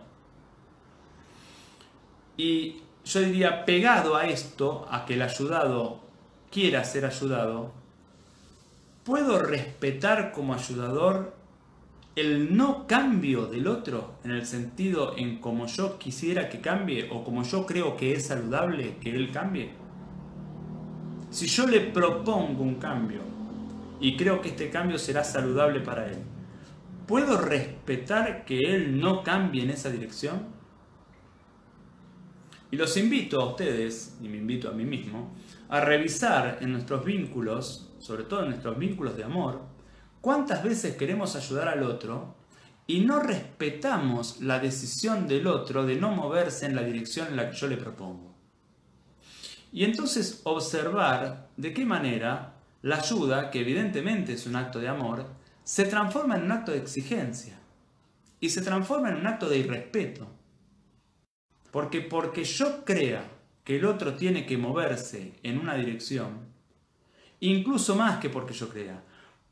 Y 2.37 2.77
yo 3.05 3.21
diría, 3.21 3.65
pegado 3.65 4.17
a 4.17 4.27
esto, 4.27 4.87
a 4.91 5.07
que 5.07 5.15
el 5.15 5.23
ayudado 5.23 6.01
quiera 6.51 6.85
ser 6.85 7.05
ayudado, 7.05 7.73
¿puedo 9.05 9.39
respetar 9.41 10.33
como 10.33 10.55
ayudador 10.55 11.35
el 12.17 12.57
no 12.57 12.87
cambio 12.87 13.47
del 13.47 13.69
otro 13.69 14.15
en 14.25 14.33
el 14.33 14.45
sentido 14.45 15.17
en 15.17 15.39
como 15.39 15.67
yo 15.67 15.99
quisiera 15.99 16.49
que 16.49 16.61
cambie 16.61 17.09
o 17.13 17.23
como 17.23 17.45
yo 17.45 17.65
creo 17.65 17.97
que 17.97 18.13
es 18.13 18.27
saludable 18.27 18.97
que 19.01 19.11
él 19.11 19.31
cambie? 19.31 19.71
Si 21.31 21.47
yo 21.47 21.67
le 21.67 21.81
propongo 21.81 22.63
un 22.63 22.77
cambio 22.77 23.21
y 24.01 24.17
creo 24.17 24.41
que 24.41 24.49
este 24.49 24.71
cambio 24.71 24.99
será 24.99 25.23
saludable 25.23 25.81
para 25.81 26.09
él, 26.09 26.19
¿puedo 27.09 27.41
respetar 27.41 28.45
que 28.45 28.59
él 28.75 29.01
no 29.01 29.25
cambie 29.25 29.65
en 29.65 29.71
esa 29.71 29.91
dirección? 29.91 30.47
Y 32.71 32.77
los 32.77 32.97
invito 32.99 33.41
a 33.41 33.49
ustedes, 33.49 34.19
y 34.23 34.29
me 34.29 34.37
invito 34.37 34.69
a 34.69 34.73
mí 34.73 34.85
mismo, 34.85 35.35
a 35.71 35.81
revisar 35.81 36.59
en 36.61 36.73
nuestros 36.73 37.03
vínculos, 37.05 37.95
sobre 37.99 38.25
todo 38.25 38.43
en 38.43 38.51
nuestros 38.51 38.79
vínculos 38.79 39.17
de 39.17 39.25
amor, 39.25 39.63
cuántas 40.21 40.63
veces 40.63 40.97
queremos 40.97 41.35
ayudar 41.35 41.69
al 41.69 41.83
otro 41.83 42.37
y 42.87 43.01
no 43.01 43.21
respetamos 43.21 44.41
la 44.43 44.59
decisión 44.59 45.27
del 45.27 45.47
otro 45.47 45.87
de 45.87 45.97
no 45.97 46.11
moverse 46.11 46.67
en 46.67 46.77
la 46.77 46.83
dirección 46.83 47.29
en 47.29 47.37
la 47.37 47.51
que 47.51 47.57
yo 47.57 47.69
le 47.69 47.79
propongo. 47.79 48.35
Y 49.73 49.85
entonces 49.85 50.43
observar 50.45 51.49
de 51.57 51.73
qué 51.73 51.87
manera 51.87 52.55
la 52.83 52.97
ayuda, 52.97 53.51
que 53.51 53.61
evidentemente 53.61 54.35
es 54.35 54.47
un 54.47 54.57
acto 54.57 54.79
de 54.79 54.89
amor, 54.89 55.38
se 55.69 55.85
transforma 55.85 56.37
en 56.37 56.45
un 56.45 56.53
acto 56.53 56.73
de 56.73 56.79
exigencia 56.79 57.59
y 58.41 58.49
se 58.49 58.63
transforma 58.63 59.11
en 59.11 59.17
un 59.17 59.27
acto 59.27 59.51
de 59.51 59.59
irrespeto. 59.59 60.27
Porque 61.71 62.01
porque 62.01 62.43
yo 62.43 62.87
crea 62.87 63.23
que 63.65 63.77
el 63.77 63.85
otro 63.85 64.15
tiene 64.15 64.47
que 64.47 64.57
moverse 64.57 65.35
en 65.43 65.59
una 65.59 65.75
dirección, 65.75 66.39
incluso 67.41 67.97
más 67.97 68.19
que 68.19 68.31
porque 68.31 68.55
yo 68.55 68.71
crea, 68.71 69.05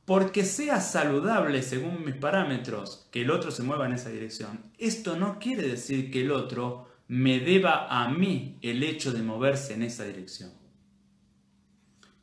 porque 0.06 0.46
sea 0.46 0.80
saludable 0.80 1.62
según 1.62 2.02
mis 2.02 2.14
parámetros 2.14 3.06
que 3.10 3.20
el 3.20 3.30
otro 3.30 3.50
se 3.50 3.62
mueva 3.62 3.84
en 3.84 3.92
esa 3.92 4.08
dirección, 4.08 4.72
esto 4.78 5.16
no 5.16 5.38
quiere 5.38 5.68
decir 5.68 6.10
que 6.10 6.22
el 6.22 6.32
otro 6.32 6.88
me 7.08 7.40
deba 7.40 7.88
a 7.88 8.08
mí 8.08 8.56
el 8.62 8.82
hecho 8.84 9.12
de 9.12 9.22
moverse 9.22 9.74
en 9.74 9.82
esa 9.82 10.04
dirección. 10.04 10.50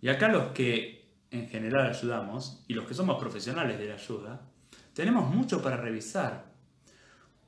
Y 0.02 0.10
acá 0.10 0.30
los 0.30 0.48
que 0.54 1.03
en 1.34 1.50
general 1.50 1.88
ayudamos, 1.88 2.64
y 2.68 2.74
los 2.74 2.86
que 2.86 2.94
somos 2.94 3.20
profesionales 3.20 3.80
de 3.80 3.88
la 3.88 3.96
ayuda, 3.96 4.42
tenemos 4.94 5.28
mucho 5.34 5.62
para 5.62 5.78
revisar 5.78 6.46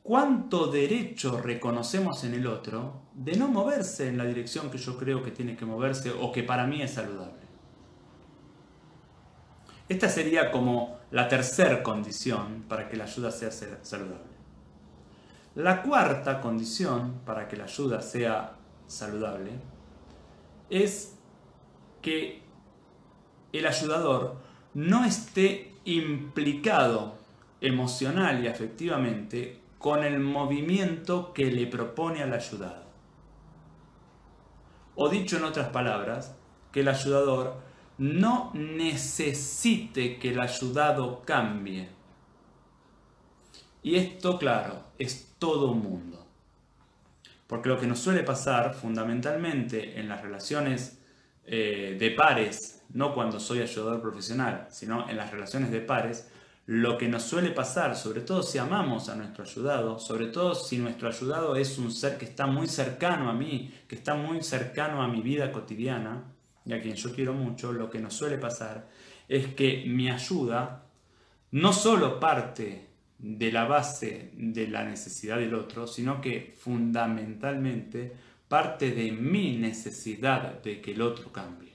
cuánto 0.01 0.67
derecho 0.67 1.39
reconocemos 1.39 2.23
en 2.23 2.33
el 2.33 2.47
otro 2.47 3.03
de 3.13 3.37
no 3.37 3.47
moverse 3.47 4.07
en 4.07 4.17
la 4.17 4.25
dirección 4.25 4.69
que 4.69 4.77
yo 4.77 4.97
creo 4.97 5.23
que 5.23 5.31
tiene 5.31 5.55
que 5.55 5.65
moverse 5.65 6.11
o 6.11 6.31
que 6.31 6.43
para 6.43 6.67
mí 6.67 6.81
es 6.81 6.91
saludable. 6.91 7.45
Esta 9.87 10.09
sería 10.09 10.51
como 10.51 10.97
la 11.11 11.27
tercera 11.27 11.83
condición 11.83 12.65
para 12.67 12.89
que 12.89 12.97
la 12.97 13.03
ayuda 13.03 13.31
sea 13.31 13.51
saludable. 13.51 14.35
La 15.53 15.83
cuarta 15.83 16.41
condición 16.41 17.21
para 17.23 17.47
que 17.47 17.55
la 17.55 17.65
ayuda 17.65 18.01
sea 18.01 18.55
saludable 18.87 19.51
es 20.69 21.15
que 22.01 22.44
el 23.57 23.67
ayudador 23.67 24.37
no 24.73 25.05
esté 25.05 25.73
implicado 25.85 27.15
emocional 27.61 28.43
y 28.43 28.47
afectivamente 28.47 29.59
con 29.77 30.03
el 30.03 30.19
movimiento 30.19 31.33
que 31.33 31.51
le 31.51 31.67
propone 31.67 32.23
al 32.23 32.33
ayudado. 32.33 32.85
O 34.95 35.09
dicho 35.09 35.37
en 35.37 35.43
otras 35.43 35.69
palabras, 35.69 36.35
que 36.71 36.81
el 36.81 36.87
ayudador 36.87 37.61
no 37.97 38.51
necesite 38.53 40.17
que 40.17 40.31
el 40.31 40.39
ayudado 40.39 41.21
cambie. 41.23 41.89
Y 43.83 43.95
esto, 43.95 44.37
claro, 44.37 44.83
es 44.97 45.35
todo 45.37 45.71
un 45.71 45.83
mundo. 45.83 46.25
Porque 47.47 47.69
lo 47.69 47.79
que 47.79 47.87
nos 47.87 47.99
suele 47.99 48.23
pasar 48.23 48.73
fundamentalmente 48.73 49.99
en 49.99 50.09
las 50.09 50.21
relaciones 50.21 50.99
eh, 51.47 51.95
de 51.99 52.11
pares, 52.11 52.83
no 52.93 53.13
cuando 53.13 53.39
soy 53.39 53.61
ayudador 53.61 54.01
profesional, 54.01 54.67
sino 54.69 55.09
en 55.09 55.17
las 55.17 55.31
relaciones 55.31 55.71
de 55.71 55.81
pares, 55.81 56.29
lo 56.67 56.97
que 56.97 57.07
nos 57.07 57.23
suele 57.23 57.51
pasar, 57.51 57.95
sobre 57.95 58.21
todo 58.21 58.41
si 58.41 58.57
amamos 58.57 59.09
a 59.09 59.15
nuestro 59.15 59.43
ayudado, 59.43 59.99
sobre 59.99 60.27
todo 60.27 60.55
si 60.55 60.77
nuestro 60.77 61.07
ayudado 61.07 61.55
es 61.55 61.77
un 61.77 61.91
ser 61.91 62.17
que 62.17 62.25
está 62.25 62.47
muy 62.47 62.67
cercano 62.67 63.29
a 63.29 63.33
mí, 63.33 63.71
que 63.87 63.95
está 63.95 64.15
muy 64.15 64.41
cercano 64.41 65.03
a 65.03 65.07
mi 65.07 65.21
vida 65.21 65.51
cotidiana, 65.51 66.23
y 66.65 66.73
a 66.73 66.81
quien 66.81 66.95
yo 66.95 67.13
quiero 67.13 67.33
mucho, 67.33 67.71
lo 67.71 67.89
que 67.89 67.99
nos 67.99 68.15
suele 68.15 68.39
pasar 68.39 68.87
es 69.27 69.53
que 69.53 69.83
mi 69.85 70.09
ayuda 70.09 70.83
no 71.51 71.71
solo 71.71 72.19
parte 72.19 72.87
de 73.19 73.51
la 73.51 73.65
base 73.65 74.31
de 74.33 74.67
la 74.67 74.83
necesidad 74.83 75.37
del 75.37 75.53
otro, 75.53 75.87
sino 75.87 76.19
que 76.19 76.53
fundamentalmente 76.57 78.13
parte 78.55 78.91
de 78.91 79.11
mi 79.11 79.57
necesidad 79.57 80.61
de 80.63 80.79
que 80.79 80.93
el 80.93 81.01
otro 81.01 81.29
cambie. 81.29 81.73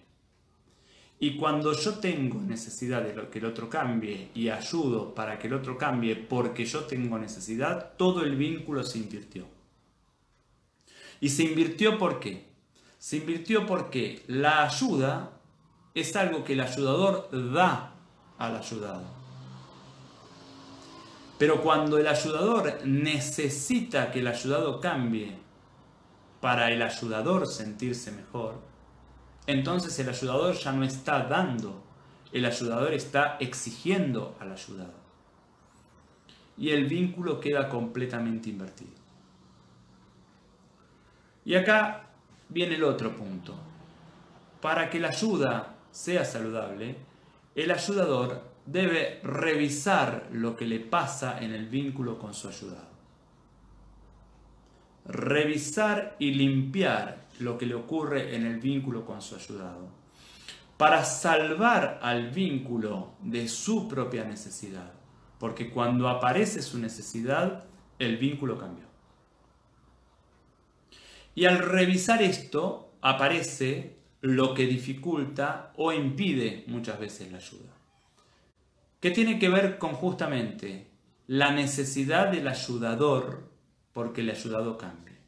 Y 1.19 1.37
cuando 1.37 1.75
yo 1.75 1.99
tengo 1.99 2.40
necesidad 2.40 3.03
de 3.03 3.29
que 3.29 3.38
el 3.38 3.45
otro 3.45 3.69
cambie 3.69 4.31
y 4.35 4.49
ayudo 4.49 5.14
para 5.14 5.38
que 5.38 5.49
el 5.49 5.53
otro 5.53 5.77
cambie 5.77 6.16
porque 6.16 6.64
yo 6.64 6.85
tengo 6.85 7.19
necesidad, 7.19 7.93
todo 7.99 8.23
el 8.23 8.35
vínculo 8.35 8.83
se 8.83 8.97
invirtió. 8.97 9.45
¿Y 11.21 11.29
se 11.29 11.43
invirtió 11.43 11.99
por 11.99 12.19
qué? 12.19 12.47
Se 12.97 13.19
invirtió 13.19 13.66
porque 13.66 14.23
la 14.27 14.64
ayuda 14.64 15.33
es 15.95 16.16
algo 16.16 16.45
que 16.45 16.55
el 16.55 16.62
ayudador 16.62 17.29
da 17.53 17.93
al 18.38 18.57
ayudado. 18.57 19.05
Pero 21.37 21.61
cuando 21.61 21.99
el 21.99 22.07
ayudador 22.07 22.87
necesita 22.87 24.11
que 24.11 24.21
el 24.21 24.29
ayudado 24.29 24.81
cambie 24.81 25.50
para 26.40 26.70
el 26.70 26.83
ayudador 26.83 27.46
sentirse 27.46 28.12
mejor, 28.12 28.61
entonces 29.46 29.98
el 29.98 30.09
ayudador 30.09 30.55
ya 30.55 30.72
no 30.72 30.85
está 30.85 31.24
dando, 31.24 31.83
el 32.33 32.44
ayudador 32.44 32.94
está 32.94 33.37
exigiendo 33.40 34.37
al 34.40 34.53
ayudado. 34.53 34.94
Y 36.57 36.70
el 36.70 36.87
vínculo 36.87 37.40
queda 37.40 37.68
completamente 37.68 38.50
invertido. 38.50 38.92
Y 41.44 41.55
acá 41.55 42.11
viene 42.48 42.74
el 42.74 42.85
otro 42.85 43.16
punto. 43.16 43.55
Para 44.61 44.90
que 44.90 45.00
la 45.00 45.09
ayuda 45.09 45.74
sea 45.90 46.24
saludable, 46.24 46.96
el 47.55 47.70
ayudador 47.70 48.42
debe 48.66 49.20
revisar 49.22 50.29
lo 50.33 50.55
que 50.55 50.66
le 50.66 50.81
pasa 50.81 51.40
en 51.40 51.53
el 51.53 51.66
vínculo 51.66 52.18
con 52.18 52.35
su 52.35 52.48
ayudado. 52.48 52.89
Revisar 55.11 56.16
y 56.18 56.33
limpiar 56.33 57.27
lo 57.40 57.59
que 57.59 57.66
le 57.66 57.75
ocurre 57.75 58.37
en 58.37 58.46
el 58.46 58.61
vínculo 58.61 59.05
con 59.05 59.20
su 59.20 59.35
ayudado, 59.35 59.88
para 60.77 61.05
salvar 61.05 61.99
al 62.03 62.31
vínculo 62.31 63.14
de 63.20 63.49
su 63.49 63.88
propia 63.88 64.25
necesidad, 64.25 64.92
porque 65.38 65.70
cuando 65.70 66.09
aparece 66.09 66.62
su 66.62 66.79
necesidad, 66.79 67.64
el 67.99 68.18
vínculo 68.18 68.57
cambió. 68.57 68.85
Y 71.35 71.46
al 71.46 71.59
revisar 71.59 72.23
esto, 72.23 72.92
aparece 73.01 73.96
lo 74.20 74.55
que 74.55 74.66
dificulta 74.66 75.73
o 75.77 75.92
impide 75.92 76.64
muchas 76.66 77.01
veces 77.01 77.33
la 77.33 77.38
ayuda. 77.38 77.75
¿Qué 79.01 79.11
tiene 79.11 79.38
que 79.38 79.49
ver 79.49 79.79
con 79.79 79.92
justamente 79.92 80.90
la 81.27 81.53
necesidad 81.53 82.29
del 82.29 82.49
ayudador 82.49 83.50
porque 84.01 84.23
el 84.23 84.31
ayudado 84.31 84.79
cambia? 84.79 85.19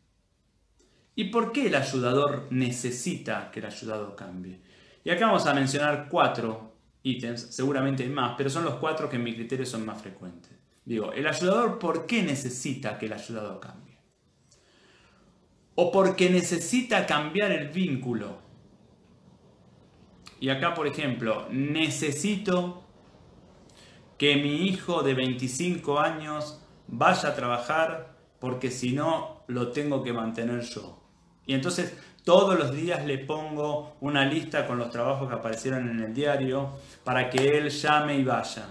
¿Y 1.15 1.25
por 1.25 1.53
qué 1.53 1.67
el 1.67 1.75
ayudador 1.75 2.47
necesita 2.49 3.51
que 3.51 3.61
el 3.61 3.67
ayudado 3.67 4.17
cambie? 4.17 4.63
Y 5.05 5.11
acá 5.11 5.27
vamos 5.27 5.45
a 5.45 5.53
mencionar 5.53 6.09
cuatro 6.09 6.75
ítems, 7.03 7.55
seguramente 7.55 8.03
hay 8.03 8.09
más, 8.09 8.33
pero 8.35 8.49
son 8.49 8.65
los 8.65 8.77
cuatro 8.77 9.11
que 9.11 9.17
en 9.17 9.25
mi 9.25 9.35
criterio 9.35 9.67
son 9.67 9.85
más 9.85 10.01
frecuentes. 10.01 10.53
Digo, 10.87 11.13
el 11.13 11.27
ayudador, 11.27 11.79
¿por 11.79 12.07
qué 12.07 12.23
necesita 12.23 12.97
que 12.97 13.05
el 13.05 13.13
ayudado 13.13 13.61
cambie? 13.61 13.99
O 15.75 15.93
porque 15.93 16.31
necesita 16.31 17.05
cambiar 17.05 17.53
el 17.53 17.69
vínculo. 17.69 18.39
Y 20.41 20.49
acá, 20.49 20.73
por 20.73 20.87
ejemplo, 20.87 21.47
necesito 21.51 22.85
que 24.17 24.37
mi 24.37 24.67
hijo 24.67 25.03
de 25.03 25.13
25 25.13 26.01
años 26.01 26.65
vaya 26.87 27.29
a 27.29 27.35
trabajar 27.35 28.12
porque 28.43 28.73
si 28.73 28.91
no 28.91 29.45
lo 29.47 29.71
tengo 29.71 30.03
que 30.03 30.13
mantener 30.13 30.63
yo. 30.63 30.99
Y 31.47 31.55
entonces 31.55 31.97
todos 32.25 32.59
los 32.59 32.75
días 32.75 33.07
le 33.07 33.19
pongo 33.19 33.95
una 34.01 34.25
lista 34.25 34.67
con 34.67 34.79
los 34.79 34.91
trabajos 34.91 35.29
que 35.29 35.35
aparecieron 35.37 35.89
en 35.89 36.01
el 36.01 36.13
diario 36.13 36.71
para 37.05 37.31
que 37.31 37.57
él 37.57 37.71
llame 37.71 38.17
y 38.17 38.25
vaya. 38.25 38.67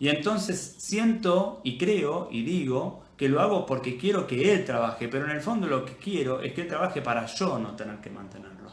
Y 0.00 0.08
entonces 0.08 0.74
siento 0.76 1.60
y 1.62 1.78
creo 1.78 2.30
y 2.32 2.42
digo 2.42 3.04
que 3.16 3.28
lo 3.28 3.40
hago 3.40 3.64
porque 3.64 3.96
quiero 3.96 4.26
que 4.26 4.52
él 4.52 4.64
trabaje, 4.64 5.06
pero 5.06 5.26
en 5.26 5.36
el 5.36 5.40
fondo 5.40 5.68
lo 5.68 5.84
que 5.84 5.96
quiero 5.96 6.40
es 6.40 6.52
que 6.52 6.62
él 6.62 6.68
trabaje 6.68 7.00
para 7.00 7.26
yo 7.26 7.60
no 7.60 7.76
tener 7.76 7.98
que 7.98 8.10
mantenerlo. 8.10 8.72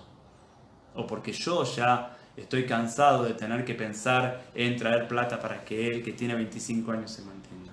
O 0.95 1.05
porque 1.05 1.31
yo 1.31 1.63
ya 1.63 2.17
estoy 2.35 2.65
cansado 2.65 3.23
de 3.23 3.35
tener 3.35 3.63
que 3.63 3.75
pensar 3.75 4.45
en 4.55 4.77
traer 4.77 5.07
plata 5.07 5.39
para 5.39 5.63
que 5.63 5.87
él, 5.87 6.01
que 6.01 6.13
tiene 6.13 6.33
25 6.33 6.91
años, 6.91 7.11
se 7.11 7.21
mantenga. 7.21 7.64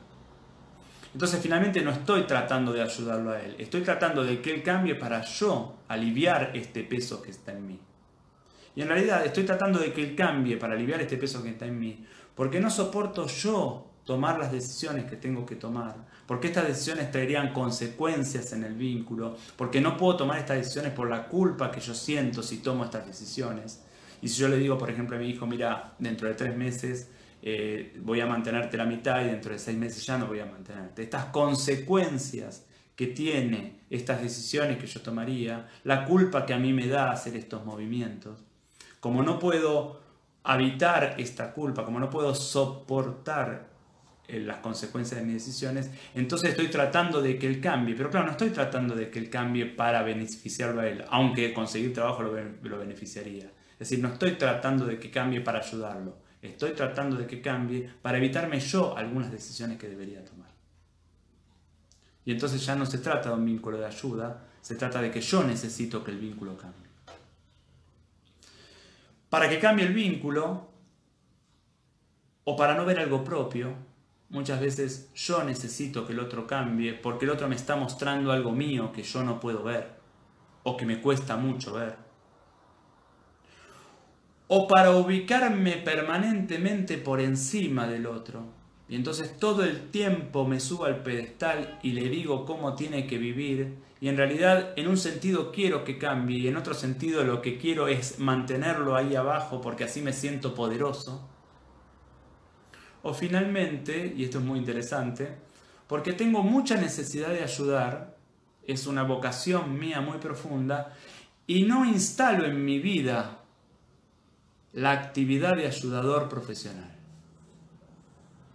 Entonces 1.13 1.41
finalmente 1.43 1.83
no 1.83 1.91
estoy 1.91 2.23
tratando 2.23 2.73
de 2.73 2.83
ayudarlo 2.83 3.33
a 3.33 3.43
él, 3.43 3.57
estoy 3.59 3.83
tratando 3.83 4.25
de 4.25 4.41
que 4.41 4.55
él 4.55 4.63
cambie 4.63 4.95
para 4.95 5.23
yo 5.23 5.77
aliviar 5.89 6.53
este 6.55 6.83
peso 6.85 7.21
que 7.21 7.31
está 7.31 7.53
en 7.53 7.67
mí. 7.67 7.79
Y 8.75 8.81
en 8.81 8.89
realidad 8.89 9.25
estoy 9.27 9.45
tratando 9.45 9.79
de 9.79 9.93
que 9.93 10.03
él 10.03 10.17
cambie 10.17 10.57
para 10.57 10.75
aliviar 10.75 11.01
este 11.03 11.19
peso 11.19 11.43
que 11.43 11.51
está 11.51 11.67
en 11.67 11.79
mí, 11.79 12.07
porque 12.35 12.61
no 12.61 12.71
soporto 12.71 13.27
yo 13.27 13.89
tomar 14.05 14.39
las 14.39 14.51
decisiones 14.51 15.05
que 15.05 15.17
tengo 15.17 15.45
que 15.45 15.57
tomar, 15.57 15.97
porque 16.27 16.49
estas 16.49 16.67
decisiones 16.67 17.11
traerían 17.11 17.53
consecuencias 17.53 18.53
en 18.55 18.65
el 18.65 18.75
vínculo, 18.75 19.37
porque 19.57 19.81
no 19.81 19.99
puedo 19.99 20.17
tomar 20.17 20.39
estas 20.39 20.57
decisiones 20.57 20.93
por 20.93 21.11
la 21.11 21.29
culpa 21.29 21.71
que 21.71 21.81
yo 21.81 21.95
siento 21.95 22.43
si 22.43 22.59
tomo 22.59 22.85
estas 22.85 23.07
decisiones. 23.07 23.83
Y 24.23 24.29
si 24.29 24.41
yo 24.41 24.49
le 24.49 24.57
digo, 24.57 24.79
por 24.79 24.89
ejemplo, 24.89 25.17
a 25.17 25.21
mi 25.21 25.29
hijo, 25.29 25.47
mira, 25.47 25.95
dentro 25.99 26.29
de 26.29 26.35
tres 26.35 26.57
meses 26.57 27.11
eh, 27.45 27.99
voy 28.01 28.21
a 28.21 28.27
mantenerte 28.27 28.77
la 28.77 28.85
mitad 28.85 29.21
y 29.21 29.25
dentro 29.25 29.53
de 29.53 29.59
seis 29.59 29.77
meses 29.77 30.07
ya 30.07 30.17
no 30.17 30.27
voy 30.27 30.39
a 30.39 30.47
mantenerte. 30.47 31.03
Estas 31.03 31.27
consecuencias 31.27 32.67
que 32.95 33.09
tiene 33.09 33.81
estas 33.91 34.23
decisiones 34.23 34.79
que 34.79 34.87
yo 34.87 35.01
tomaría, 35.01 35.69
la 35.83 36.05
culpa 36.05 36.47
que 36.47 36.55
a 36.55 36.59
mí 36.59 36.73
me 36.73 36.87
da 36.87 37.11
hacer 37.11 37.37
estos 37.37 37.65
movimientos, 37.65 38.45
como 39.01 39.25
no 39.25 39.41
puedo 39.41 40.01
habitar 40.45 41.17
esta 41.19 41.53
culpa, 41.53 41.85
como 41.85 41.99
no 41.99 42.11
puedo 42.11 42.33
soportar 42.35 43.71
eh, 44.29 44.39
las 44.39 44.59
consecuencias 44.59 45.21
de 45.21 45.27
mis 45.27 45.45
decisiones, 45.45 45.91
entonces 46.15 46.51
estoy 46.51 46.69
tratando 46.69 47.21
de 47.21 47.41
que 47.41 47.49
él 47.49 47.61
cambie. 47.61 47.97
Pero 47.97 48.09
claro, 48.09 48.27
no 48.27 48.33
estoy 48.33 48.51
tratando 48.51 48.95
de 48.95 49.11
que 49.11 49.19
él 49.19 49.31
cambie 49.31 49.67
para 49.67 50.03
beneficiarlo 50.03 50.81
a 50.81 50.87
él, 50.87 51.05
aunque 51.11 51.53
conseguir 51.53 51.93
trabajo 51.93 52.23
lo, 52.23 52.33
lo 52.63 52.79
beneficiaría. 52.79 53.47
Es 53.73 53.91
decir, 53.91 53.99
no 53.99 54.13
estoy 54.13 54.33
tratando 54.33 54.87
de 54.87 55.01
que 55.01 55.11
cambie 55.11 55.41
para 55.41 55.59
ayudarlo. 55.59 56.22
Estoy 56.43 56.73
tratando 56.73 57.17
de 57.17 57.27
que 57.27 57.41
cambie 57.41 57.89
para 58.03 58.19
evitarme 58.19 58.59
yo 58.59 58.97
algunas 58.97 59.31
decisiones 59.31 59.79
que 59.79 59.89
debería 59.89 60.25
tomar. 60.25 60.51
Y 62.25 62.33
entonces 62.33 62.67
ya 62.67 62.75
no 62.75 62.85
se 62.85 62.99
trata 62.99 63.29
de 63.29 63.37
un 63.37 63.45
vínculo 63.45 63.79
de 63.79 63.87
ayuda, 63.87 64.45
se 64.61 64.75
trata 64.75 65.01
de 65.01 65.11
que 65.13 65.21
yo 65.21 65.45
necesito 65.45 66.03
que 66.03 66.11
el 66.11 66.19
vínculo 66.19 66.57
cambie. 66.57 66.83
Para 69.31 69.49
que 69.49 69.61
cambie 69.61 69.87
el 69.87 69.95
vínculo, 69.95 70.69
o 72.45 72.57
para 72.57 72.75
no 72.75 72.85
ver 72.85 72.99
algo 72.99 73.23
propio, 73.23 73.75
muchas 74.29 74.61
veces 74.61 75.11
yo 75.15 75.45
necesito 75.45 76.05
que 76.05 76.13
el 76.13 76.19
otro 76.19 76.47
cambie 76.47 76.95
porque 76.95 77.25
el 77.25 77.31
otro 77.31 77.49
me 77.49 77.55
está 77.55 77.77
mostrando 77.77 78.33
algo 78.33 78.51
mío 78.51 78.93
que 78.93 79.05
yo 79.05 79.23
no 79.23 79.39
puedo 79.39 79.63
ver 79.63 80.01
o 80.65 80.77
que 80.77 80.87
me 80.87 81.01
cuesta 81.01 81.37
mucho 81.37 81.75
ver 81.75 82.12
o 84.55 84.69
para 84.69 84.91
ubicarme 84.91 85.79
permanentemente 85.79 86.99
por 86.99 87.23
encima 87.23 87.87
del 87.87 88.05
otro. 88.05 88.45
Y 88.87 88.97
entonces 88.97 89.39
todo 89.39 89.65
el 89.65 89.89
tiempo 89.89 90.47
me 90.47 90.61
subo 90.61 90.85
al 90.85 91.03
pedestal 91.03 91.79
y 91.83 91.93
le 91.93 92.11
digo 92.11 92.45
cómo 92.45 92.75
tiene 92.75 93.07
que 93.07 93.17
vivir. 93.17 93.79
Y 93.99 94.11
en 94.11 94.19
realidad 94.19 94.75
en 94.77 94.89
un 94.89 94.99
sentido 94.99 95.53
quiero 95.53 95.85
que 95.85 95.97
cambie 95.97 96.37
y 96.37 96.49
en 96.49 96.59
otro 96.59 96.75
sentido 96.75 97.25
lo 97.25 97.41
que 97.41 97.57
quiero 97.57 97.89
es 97.89 98.19
mantenerlo 98.19 98.95
ahí 98.95 99.17
abajo 99.17 99.63
porque 99.63 99.85
así 99.85 100.03
me 100.03 100.13
siento 100.13 100.55
poderoso. 100.55 101.27
O 103.03 103.15
finalmente, 103.15 104.13
y 104.15 104.25
esto 104.25 104.39
es 104.39 104.45
muy 104.45 104.59
interesante, 104.59 105.35
porque 105.87 106.13
tengo 106.13 106.43
mucha 106.43 106.77
necesidad 106.77 107.31
de 107.31 107.43
ayudar, 107.43 108.19
es 108.67 108.87
una 108.87 109.03
vocación 109.03 109.79
mía 109.79 110.03
muy 110.03 110.19
profunda, 110.19 110.95
y 111.47 111.63
no 111.63 111.87
instalo 111.87 112.45
en 112.45 112.63
mi 112.63 112.81
vida 112.81 113.39
la 114.73 114.93
actividad 114.93 115.57
de 115.57 115.67
ayudador 115.67 116.29
profesional. 116.29 116.91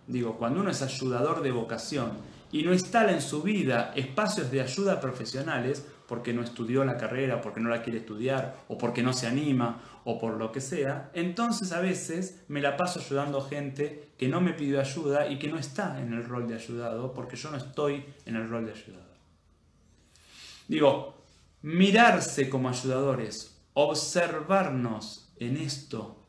Digo, 0.08 0.38
cuando 0.38 0.62
uno 0.62 0.71
es 0.71 0.82
ayudador 0.82 1.41
de 1.41 1.51
vocación 1.51 2.12
y 2.51 2.63
no 2.63 2.73
instala 2.73 3.12
en 3.12 3.21
su 3.21 3.43
vida 3.43 3.91
espacios 3.95 4.49
de 4.49 4.62
ayuda 4.62 4.99
profesionales, 4.99 5.86
porque 6.08 6.34
no 6.34 6.41
estudió 6.41 6.86
la 6.86 6.97
carrera, 6.97 7.41
porque 7.41 7.60
no 7.60 7.69
la 7.69 7.84
quiere 7.84 7.99
estudiar, 7.99 8.63
o 8.69 8.77
porque 8.77 9.03
no 9.03 9.12
se 9.12 9.27
anima, 9.27 9.82
o 10.06 10.17
por 10.17 10.38
lo 10.38 10.53
que 10.53 10.62
sea, 10.62 11.12
entonces 11.13 11.73
a 11.73 11.82
veces 11.82 12.45
me 12.47 12.62
la 12.62 12.77
paso 12.77 13.01
ayudando 13.01 13.41
gente 13.41 14.13
que 14.17 14.30
no 14.30 14.39
me 14.39 14.53
pidió 14.53 14.80
ayuda 14.80 15.27
y 15.27 15.38
que 15.38 15.49
no 15.49 15.60
está 15.60 16.01
en 16.01 16.13
el 16.13 16.23
rol 16.23 16.47
de 16.47 16.56
ayudado, 16.56 17.13
porque 17.13 17.36
yo 17.36 17.51
no 17.51 17.58
estoy 17.58 18.06
en 18.25 18.38
el 18.38 18.47
rol 18.47 18.65
de 18.65 18.71
ayudador. 18.71 19.17
Digo, 20.69 21.23
mirarse 21.62 22.49
como 22.49 22.69
ayudadores, 22.69 23.60
observarnos 23.73 25.26
en 25.39 25.58
esto 25.58 26.23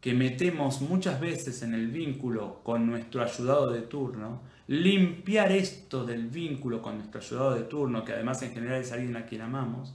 que 0.00 0.14
metemos 0.14 0.80
muchas 0.80 1.20
veces 1.20 1.62
en 1.62 1.74
el 1.74 1.86
vínculo 1.86 2.60
con 2.64 2.86
nuestro 2.86 3.22
ayudado 3.22 3.70
de 3.70 3.82
turno, 3.82 4.42
limpiar 4.66 5.52
esto 5.52 6.04
del 6.04 6.26
vínculo 6.26 6.82
con 6.82 6.96
nuestro 6.96 7.20
ayudado 7.20 7.54
de 7.54 7.62
turno, 7.62 8.04
que 8.04 8.12
además 8.12 8.42
en 8.42 8.52
general 8.52 8.80
es 8.80 8.90
alguien 8.90 9.16
a 9.16 9.26
quien 9.26 9.42
amamos, 9.42 9.94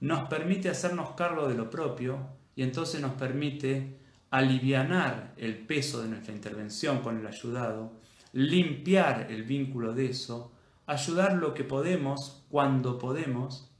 nos 0.00 0.28
permite 0.28 0.70
hacernos 0.70 1.10
cargo 1.10 1.48
de 1.48 1.54
lo 1.54 1.68
propio 1.68 2.18
y 2.56 2.62
entonces 2.62 3.00
nos 3.00 3.12
permite 3.12 3.98
alivianar 4.30 5.34
el 5.36 5.58
peso 5.58 6.00
de 6.00 6.08
nuestra 6.08 6.32
intervención 6.32 7.00
con 7.00 7.18
el 7.18 7.26
ayudado, 7.26 7.92
limpiar 8.32 9.26
el 9.30 9.42
vínculo 9.42 9.92
de 9.92 10.06
eso, 10.06 10.50
ayudar 10.86 11.34
lo 11.34 11.52
que 11.52 11.64
podemos 11.64 12.42
cuando 12.48 12.98
podemos 12.98 13.71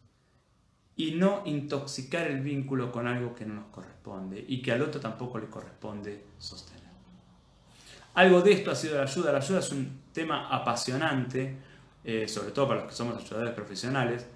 y 0.97 1.13
no 1.13 1.43
intoxicar 1.47 2.27
el 2.27 2.41
vínculo 2.41 2.93
con 2.93 3.07
algo 3.07 3.35
que 3.35 3.47
no 3.47 3.55
nos 3.55 3.67
corresponde 3.67 4.45
y 4.47 4.61
que 4.61 4.73
al 4.73 4.83
otro 4.83 5.01
tampoco 5.01 5.39
le 5.39 5.47
corresponde 5.47 6.25
sostener. 6.39 6.83
Algo 8.15 8.43
de 8.43 8.53
esto 8.53 8.71
ha 8.71 8.75
sido 8.75 8.97
la 8.97 9.05
ayuda. 9.05 9.33
La 9.33 9.39
ayuda 9.39 9.61
es 9.61 9.73
un 9.73 10.03
tema 10.13 10.49
apasionante, 10.49 11.57
eh, 12.05 12.29
sobre 12.29 12.51
todo 12.51 12.69
para 12.69 12.81
los 12.81 12.91
que 12.91 12.97
somos 12.97 13.17
ayudadores 13.17 13.55
profesionales. 13.55 14.27